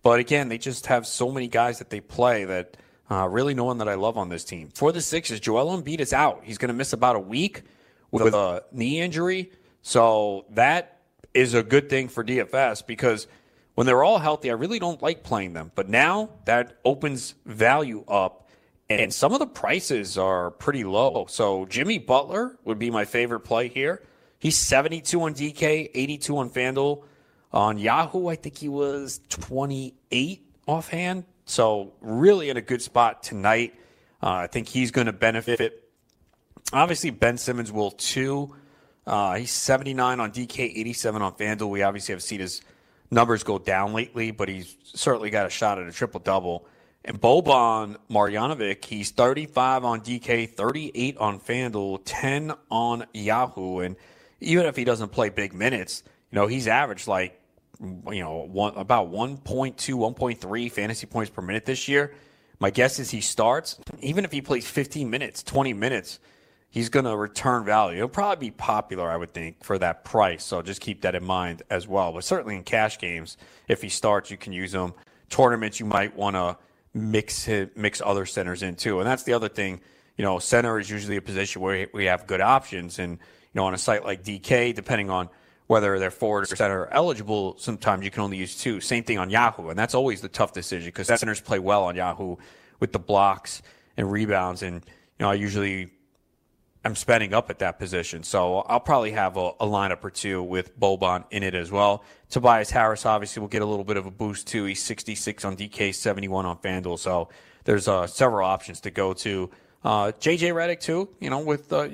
[0.02, 2.78] But again, they just have so many guys that they play that
[3.10, 4.70] uh, really no one that I love on this team.
[4.74, 6.41] For the Sixers, Joel Embiid is out.
[6.43, 7.64] He's going to miss about a week
[8.12, 9.52] with a knee injury.
[9.82, 11.00] So that
[11.34, 13.28] is a good thing for DFS because
[13.76, 15.72] when they're all healthy, I really don't like playing them.
[15.76, 18.50] But now that opens value up,
[18.89, 21.28] and some of the prices are pretty low.
[21.30, 24.02] So Jimmy Butler would be my favorite play here.
[24.39, 27.04] He's 72 on DK, 82 on FanDuel.
[27.52, 31.24] On Yahoo, I think he was 28 offhand.
[31.45, 33.74] So really in a good spot tonight.
[34.22, 35.89] Uh, I think he's going to benefit.
[36.72, 38.56] Obviously, Ben Simmons will too.
[39.08, 41.70] Uh, he's 79 on DK, 87 on FanDuel.
[41.70, 42.62] We obviously have seen his
[43.10, 46.68] numbers go down lately, but he's certainly got a shot at a triple double.
[47.04, 53.80] And Boban Marjanovic, he's 35 on DK, 38 on FanDuel, 10 on Yahoo.
[53.80, 53.95] And
[54.41, 57.39] even if he doesn't play big minutes, you know, he's averaged like,
[57.82, 62.14] you know, one, about 1.2, 1.3 fantasy points per minute this year.
[62.60, 66.20] My guess is he starts, even if he plays 15 minutes, 20 minutes,
[66.70, 67.98] he's going to return value.
[67.98, 70.44] He'll probably be popular, I would think, for that price.
[70.44, 72.12] So just keep that in mind as well.
[72.12, 74.94] But certainly in cash games, if he starts, you can use him.
[75.30, 76.58] Tournaments, you might want to
[76.94, 79.00] mix it, mix other centers in too.
[79.00, 79.80] And that's the other thing.
[80.18, 83.00] You know, center is usually a position where we have good options.
[83.00, 85.30] And, you know, on a site like DK, depending on
[85.70, 88.82] whether they're forward or center eligible, sometimes you can only use two.
[88.82, 89.70] Same thing on Yahoo.
[89.70, 92.38] And that's always the tough decision because centers play well on Yahoo
[92.80, 93.61] with the blocks
[93.95, 94.63] and rebounds.
[94.63, 94.82] And, you
[95.20, 95.91] know, I usually
[96.84, 98.24] I'm spending up at that position.
[98.24, 102.03] So I'll probably have a, a, lineup or two with Boban in it as well.
[102.32, 104.65] Tobias Harris obviously will get a little bit of a boost too.
[104.65, 106.97] He's 66 on DK, 71 on FanDuel.
[106.97, 107.30] So
[107.65, 109.51] there's uh, several options to go to.
[109.84, 111.88] Uh, JJ Redick too, you know, with uh,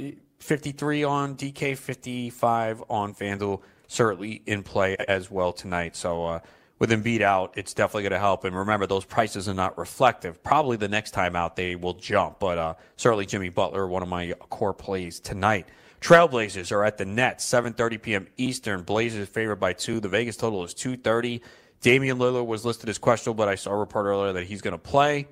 [0.45, 5.95] 53 on DK, 55 on FanDuel, certainly in play as well tonight.
[5.95, 6.39] So uh,
[6.77, 8.43] with Embiid out, it's definitely going to help.
[8.43, 10.43] And remember, those prices are not reflective.
[10.43, 14.09] Probably the next time out they will jump, but uh, certainly Jimmy Butler, one of
[14.09, 15.67] my core plays tonight.
[16.01, 18.27] Trailblazers are at the Nets, 7:30 p.m.
[18.37, 18.83] Eastern.
[18.83, 19.99] Blazers favored by two.
[19.99, 21.41] The Vegas total is 230.
[21.81, 24.73] Damian Lillard was listed as questionable, but I saw a report earlier that he's going
[24.73, 25.27] to play.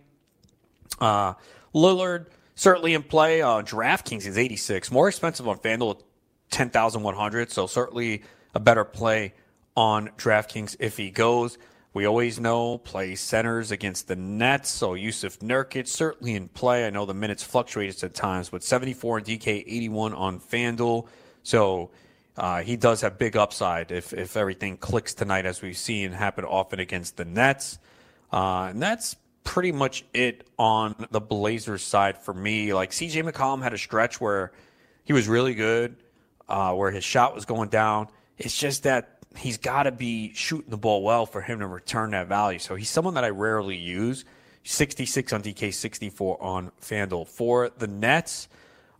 [0.99, 1.33] Uh,
[1.75, 3.41] Lillard certainly in play.
[3.41, 6.01] Uh, DraftKings is 86, more expensive on FanDuel,
[6.51, 7.51] 10,100.
[7.51, 8.23] So certainly
[8.53, 9.33] a better play
[9.75, 11.57] on DraftKings if he goes.
[11.93, 14.69] We always know play centers against the Nets.
[14.69, 16.87] So Jusuf Nurkic certainly in play.
[16.87, 21.07] I know the minutes fluctuated at times, but 74 on DK, 81 on FanDuel.
[21.43, 21.91] So
[22.35, 26.45] uh, he does have big upside if, if everything clicks tonight, as we've seen happen
[26.45, 27.77] often against the Nets.
[28.31, 32.73] Uh, and that's pretty much it on the Blazers side for me.
[32.73, 34.51] Like CJ McCollum had a stretch where
[35.03, 35.95] he was really good,
[36.47, 38.07] uh, where his shot was going down.
[38.37, 42.11] It's just that he's got to be shooting the ball well for him to return
[42.11, 42.59] that value.
[42.59, 44.25] So he's someone that I rarely use.
[44.63, 47.27] 66 on DK, 64 on FanDuel.
[47.27, 48.47] For the Nets,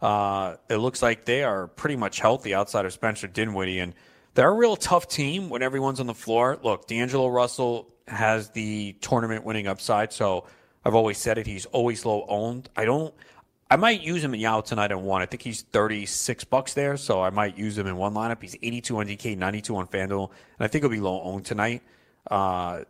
[0.02, 3.80] uh, it looks like they are pretty much healthy outside of Spencer Dinwiddie.
[3.80, 3.94] And
[4.34, 6.60] they're a real tough team when everyone's on the floor.
[6.62, 10.12] Look, D'Angelo Russell has the tournament winning upside.
[10.14, 10.46] So
[10.86, 11.48] I've always said it.
[11.48, 12.70] He's always low owned.
[12.76, 13.14] I don't.
[13.72, 15.22] I might use him in Yahoo tonight in one.
[15.22, 18.42] I think he's 36 bucks there, so I might use him in one lineup.
[18.42, 21.82] He's 82 on DK, 92 on FanDuel, and I think he'll be low owned tonight.
[22.30, 22.82] Uh,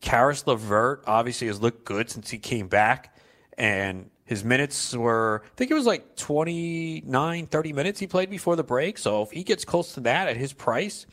[0.00, 3.16] Caris LeVert obviously has looked good since he came back,
[3.56, 8.54] and his minutes were, I think it was like 29, 30 minutes he played before
[8.54, 8.98] the break.
[8.98, 11.06] So if he gets close to that at his price,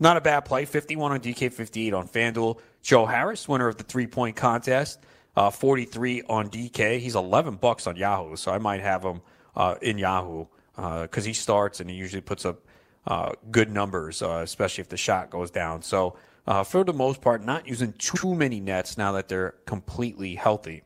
[0.00, 0.64] not a bad play.
[0.64, 2.58] 51 on DK, 58 on FanDuel.
[2.86, 5.00] Joe Harris, winner of the three point contest,
[5.34, 7.00] uh, 43 on DK.
[7.00, 9.22] He's 11 bucks on Yahoo, so I might have him
[9.56, 12.60] uh, in Yahoo because uh, he starts and he usually puts up
[13.08, 15.82] uh, good numbers, uh, especially if the shot goes down.
[15.82, 16.16] So
[16.64, 20.84] for the most part, not using too many nets now that they're completely healthy.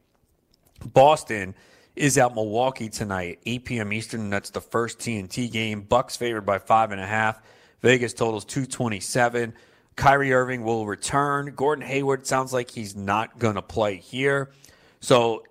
[0.94, 1.55] Boston
[1.96, 3.92] is at Milwaukee tonight, 8 p.m.
[3.92, 4.30] Eastern.
[4.30, 5.82] That's the first TNT game.
[5.82, 7.42] Bucks favored by five and a half.
[7.82, 9.53] Vegas totals 227.
[10.01, 11.53] Kyrie Irving will return.
[11.55, 14.51] Gordon Hayward sounds like he's not going to play here.
[15.01, 15.44] So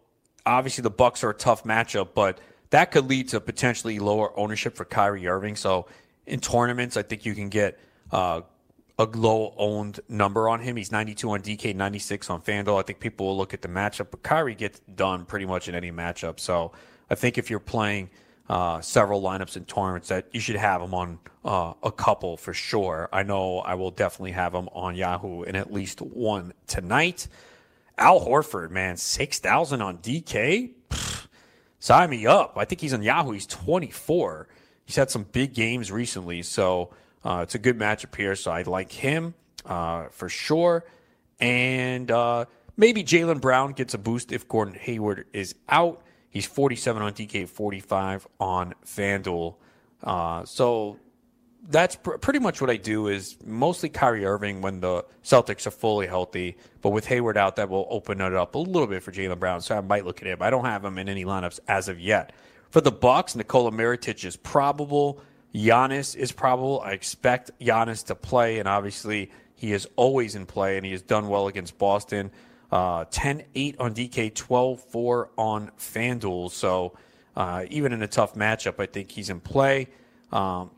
[0.43, 2.39] obviously the Bucks are a tough matchup, but
[2.71, 5.55] that could lead to potentially lower ownership for Kyrie Irving.
[5.55, 5.85] So
[6.25, 7.79] in tournaments, I think you can get
[8.11, 8.41] uh,
[8.97, 10.77] a low owned number on him.
[10.77, 12.79] He's 92 on DK, 96 on FanDuel.
[12.79, 15.75] I think people will look at the matchup, but Kyrie gets done pretty much in
[15.75, 16.39] any matchup.
[16.39, 16.71] So
[17.07, 18.09] I think if you're playing
[18.49, 22.53] uh, several lineups and tournaments that you should have them on uh, a couple for
[22.53, 23.07] sure.
[23.13, 27.27] I know I will definitely have them on Yahoo in at least one tonight.
[27.97, 30.71] Al Horford, man, 6,000 on DK?
[30.89, 31.27] Pfft,
[31.79, 32.53] sign me up.
[32.55, 33.31] I think he's on Yahoo.
[33.31, 34.47] He's 24.
[34.85, 36.91] He's had some big games recently, so
[37.23, 38.35] uh, it's a good matchup here.
[38.35, 39.35] So I like him
[39.65, 40.85] uh, for sure.
[41.39, 42.45] And uh,
[42.77, 46.01] maybe Jaylen Brown gets a boost if Gordon Hayward is out.
[46.30, 49.55] He's 47 on DK, 45 on FanDuel.
[50.03, 50.97] Uh, so
[51.67, 55.71] that's pr- pretty much what I do is mostly Kyrie Irving when the Celtics are
[55.71, 56.57] fully healthy.
[56.82, 59.61] But with Hayward out, that will open it up a little bit for Jaylen Brown.
[59.61, 60.38] So I might look at him.
[60.41, 62.32] I don't have him in any lineups as of yet.
[62.69, 65.21] For the Bucks, Nikola Mirotic is probable.
[65.53, 66.82] Giannis is probable.
[66.82, 71.01] I expect Giannis to play, and obviously he is always in play, and he has
[71.01, 72.32] done well against Boston.
[72.72, 76.51] Uh, 10 8 on DK, 12 4 on FanDuel.
[76.51, 76.97] So
[77.36, 79.88] uh, even in a tough matchup, I think he's in play.
[80.32, 80.72] Um,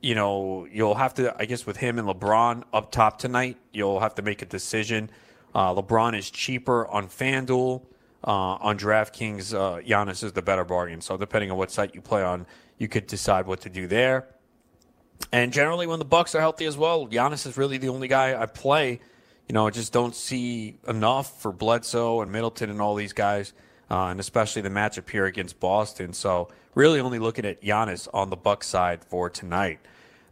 [0.00, 4.00] you know, you'll have to, I guess, with him and LeBron up top tonight, you'll
[4.00, 5.10] have to make a decision.
[5.54, 7.82] Uh, LeBron is cheaper on FanDuel.
[8.24, 11.00] Uh, on DraftKings, uh, Giannis is the better bargain.
[11.00, 14.26] So depending on what site you play on, you could decide what to do there.
[15.32, 18.40] And generally, when the Bucks are healthy as well, Giannis is really the only guy
[18.40, 19.00] I play
[19.48, 23.54] you know, I just don't see enough for Bledsoe and Middleton and all these guys,
[23.90, 26.12] uh, and especially the matchup here against Boston.
[26.12, 29.80] So really only looking at Giannis on the Buck side for tonight.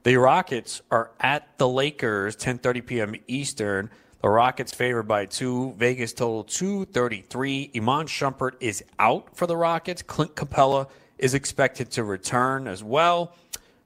[0.02, 3.14] The Rockets are at the Lakers, 10:30 p.m.
[3.26, 3.90] Eastern.
[4.22, 5.72] The Rockets favored by two.
[5.78, 7.72] Vegas total 233.
[7.74, 10.02] Iman Shumpert is out for the Rockets.
[10.02, 10.88] Clint Capela
[11.18, 13.34] is expected to return as well.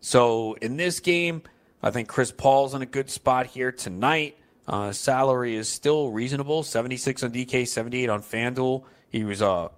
[0.00, 1.42] So in this game,
[1.82, 4.36] I think Chris Paul's in a good spot here tonight.
[4.66, 8.84] Uh, salary is still reasonable 76 on DK, 78 on FanDuel.
[9.10, 9.70] He was a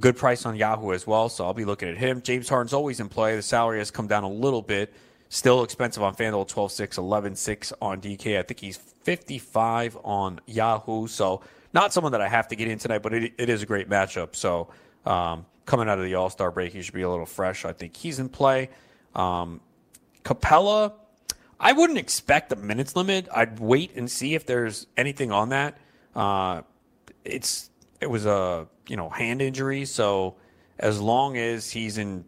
[0.00, 2.22] good price on Yahoo as well, so I'll be looking at him.
[2.22, 3.36] James Harden's always in play.
[3.36, 4.92] The salary has come down a little bit.
[5.28, 8.38] Still expensive on FanDuel, 12 6, 11 6 on DK.
[8.38, 12.78] I think he's 55 on Yahoo, so not someone that I have to get in
[12.78, 14.36] tonight, but it, it is a great matchup.
[14.36, 14.68] So
[15.04, 17.64] um, coming out of the All Star break, he should be a little fresh.
[17.64, 18.70] I think he's in play.
[19.14, 19.60] Um,
[20.24, 20.92] Capela
[21.58, 23.28] I wouldn't expect a minutes limit.
[23.34, 25.78] I'd wait and see if there's anything on that.
[26.14, 26.62] Uh,
[27.24, 30.36] it's it was a you know hand injury, so
[30.78, 32.24] as long as he's in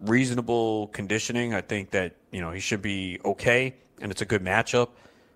[0.00, 4.42] reasonable conditioning, I think that you know he should be okay, and it's a good
[4.42, 4.90] matchup.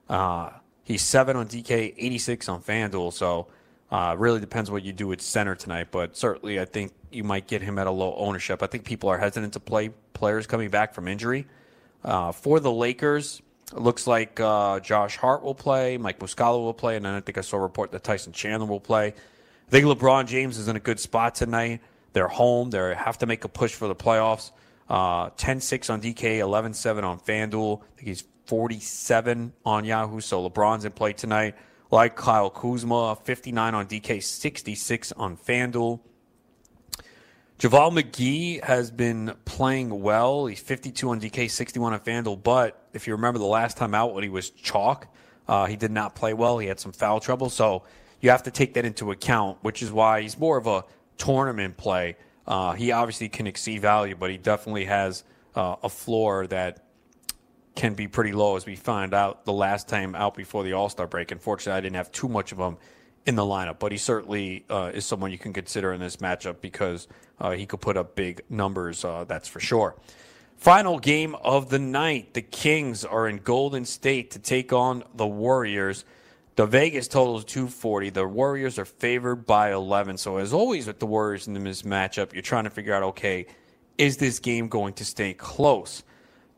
[0.09, 0.51] Uh,
[0.84, 3.47] he's seven on DK, 86 on FanDuel, so
[3.91, 5.88] uh, really depends what you do at center tonight.
[5.91, 8.62] But certainly, I think you might get him at a low ownership.
[8.62, 11.47] I think people are hesitant to play players coming back from injury.
[12.05, 13.42] Uh, for the Lakers,
[13.72, 17.20] it looks like uh, Josh Hart will play, Mike Muscala will play, and then I
[17.20, 19.09] think I saw a report that Tyson Chandler will play.
[19.09, 21.80] I think LeBron James is in a good spot tonight.
[22.12, 22.70] They're home.
[22.70, 24.51] They have to make a push for the playoffs.
[24.88, 27.80] Uh, 10-6 on DK, 11-7 on FanDuel.
[27.80, 31.55] I think he's 47 on Yahoo, so LeBron's in play tonight.
[31.92, 36.01] Like Kyle Kuzma, 59 on DK, 66 on FanDuel.
[37.61, 40.47] JaVale McGee has been playing well.
[40.47, 42.43] He's 52 on DK, 61 on FanDuel.
[42.43, 45.07] But if you remember the last time out when he was chalk,
[45.47, 46.57] uh, he did not play well.
[46.57, 47.51] He had some foul trouble.
[47.51, 47.83] So
[48.23, 50.87] you have to take that into account, which is why he's more of a
[51.19, 52.17] tournament play.
[52.47, 55.23] Uh, he obviously can exceed value, but he definitely has
[55.55, 56.87] uh, a floor that
[57.75, 60.89] can be pretty low, as we found out the last time out before the All
[60.89, 61.31] Star break.
[61.31, 62.79] Unfortunately, I didn't have too much of him
[63.27, 66.61] in the lineup, but he certainly uh, is someone you can consider in this matchup
[66.61, 67.07] because
[67.39, 69.95] uh, he could put up big numbers, uh, that's for sure.
[70.57, 72.35] Final game of the night.
[72.35, 76.05] The Kings are in Golden State to take on the Warriors.
[76.57, 78.11] The Vegas total is 240.
[78.11, 80.18] The Warriors are favored by 11.
[80.18, 83.47] So, as always with the Warriors in this matchup, you're trying to figure out okay,
[83.97, 86.03] is this game going to stay close?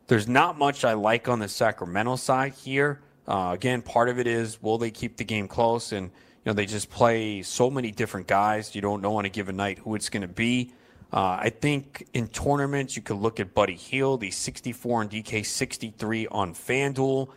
[0.07, 3.01] There's not much I like on the Sacramento side here.
[3.25, 5.93] Uh, again, part of it is will they keep the game close?
[5.93, 6.11] And
[6.43, 8.75] you know, they just play so many different guys.
[8.75, 10.73] You don't know on a given night who it's going to be.
[11.11, 14.23] Uh, I think in tournaments, you could look at Buddy Hield.
[14.23, 17.29] He's 64 on DK, 63 on FanDuel.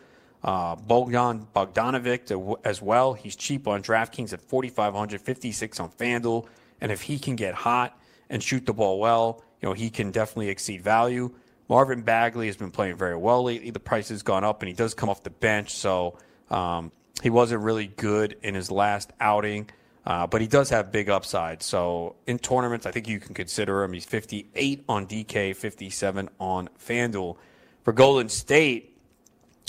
[0.43, 3.13] Uh, Bogdan Bogdanovic as well.
[3.13, 6.47] He's cheap on DraftKings at 4,500, 56 on FanDuel.
[6.81, 7.99] And if he can get hot
[8.29, 11.33] and shoot the ball well, you know, he can definitely exceed value.
[11.69, 13.69] Marvin Bagley has been playing very well lately.
[13.71, 15.75] The price has gone up, and he does come off the bench.
[15.75, 16.17] So
[16.49, 16.91] um,
[17.21, 19.69] he wasn't really good in his last outing,
[20.05, 21.63] uh, but he does have big upside.
[21.63, 23.93] So in tournaments, I think you can consider him.
[23.93, 27.37] He's 58 on DK, 57 on FanDuel.
[27.83, 28.97] For Golden State,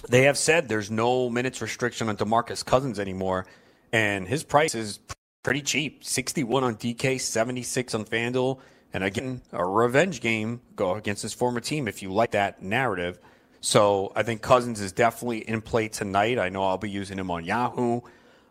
[0.09, 3.47] they have said there's no minutes restriction on DeMarcus Cousins anymore,
[3.93, 5.01] and his price is
[5.43, 8.61] pretty cheap 61 on DK, 76 on FanDuel.
[8.93, 13.19] And again, a revenge game go against his former team if you like that narrative.
[13.61, 16.39] So I think Cousins is definitely in play tonight.
[16.39, 18.01] I know I'll be using him on Yahoo.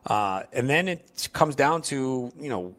[0.06, 2.76] Uh, and then it comes down to, you know,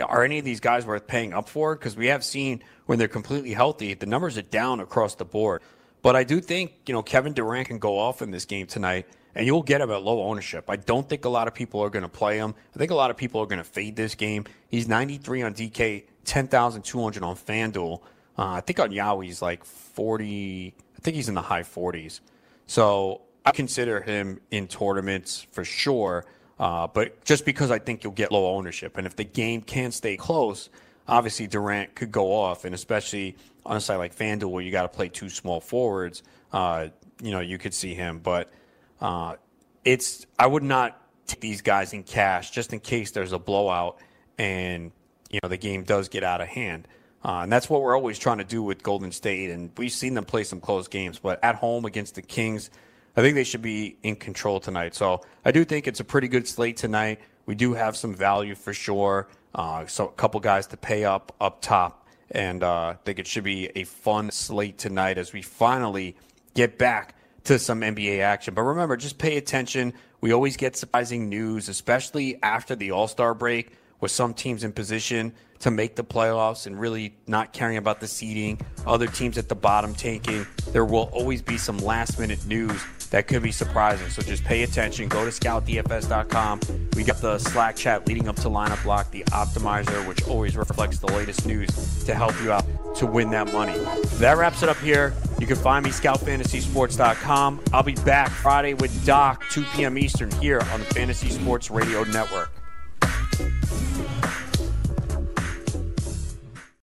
[0.00, 1.74] are any of these guys worth paying up for?
[1.74, 5.62] Because we have seen when they're completely healthy, the numbers are down across the board.
[6.02, 9.06] But I do think, you know, Kevin Durant can go off in this game tonight,
[9.34, 10.68] and you'll get him at low ownership.
[10.68, 12.54] I don't think a lot of people are going to play him.
[12.74, 14.44] I think a lot of people are going to fade this game.
[14.68, 18.00] He's 93 on DK, 10,200 on FanDuel.
[18.36, 20.74] Uh, I think on Yahoo he's like 40,
[21.04, 22.20] think he's in the high 40s.
[22.66, 26.24] So I consider him in tournaments for sure.
[26.58, 29.92] Uh, but just because I think you'll get low ownership, and if the game can
[29.92, 30.70] stay close,
[31.06, 33.36] obviously Durant could go off, and especially
[33.66, 36.88] on a site like FanDuel where you got to play two small forwards, uh,
[37.22, 38.20] you know, you could see him.
[38.20, 38.52] But
[39.00, 39.36] uh,
[39.84, 43.98] it's I would not take these guys in cash just in case there's a blowout
[44.38, 44.92] and
[45.30, 46.88] you know the game does get out of hand.
[47.24, 49.50] Uh, and that's what we're always trying to do with Golden State.
[49.50, 52.70] And we've seen them play some close games, but at home against the Kings,
[53.16, 54.94] I think they should be in control tonight.
[54.94, 57.20] So I do think it's a pretty good slate tonight.
[57.46, 59.28] We do have some value for sure.
[59.54, 63.26] Uh, so a couple guys to pay up up top, and uh, I think it
[63.26, 66.16] should be a fun slate tonight as we finally
[66.54, 67.14] get back
[67.44, 68.54] to some NBA action.
[68.54, 69.94] But remember, just pay attention.
[70.20, 74.72] We always get surprising news, especially after the All Star break, with some teams in
[74.72, 75.34] position
[75.64, 79.54] to make the playoffs and really not caring about the seeding, other teams at the
[79.54, 80.46] bottom tanking.
[80.72, 84.10] There will always be some last minute news that could be surprising.
[84.10, 85.08] So just pay attention.
[85.08, 86.60] Go to scoutdfs.com.
[86.96, 90.98] We got the Slack chat leading up to lineup block, the optimizer, which always reflects
[90.98, 93.78] the latest news to help you out to win that money.
[94.16, 95.14] That wraps it up here.
[95.38, 97.64] You can find me scoutfantasysports.com.
[97.72, 99.96] I'll be back Friday with Doc, 2 p.m.
[99.96, 102.50] Eastern, here on the Fantasy Sports Radio Network.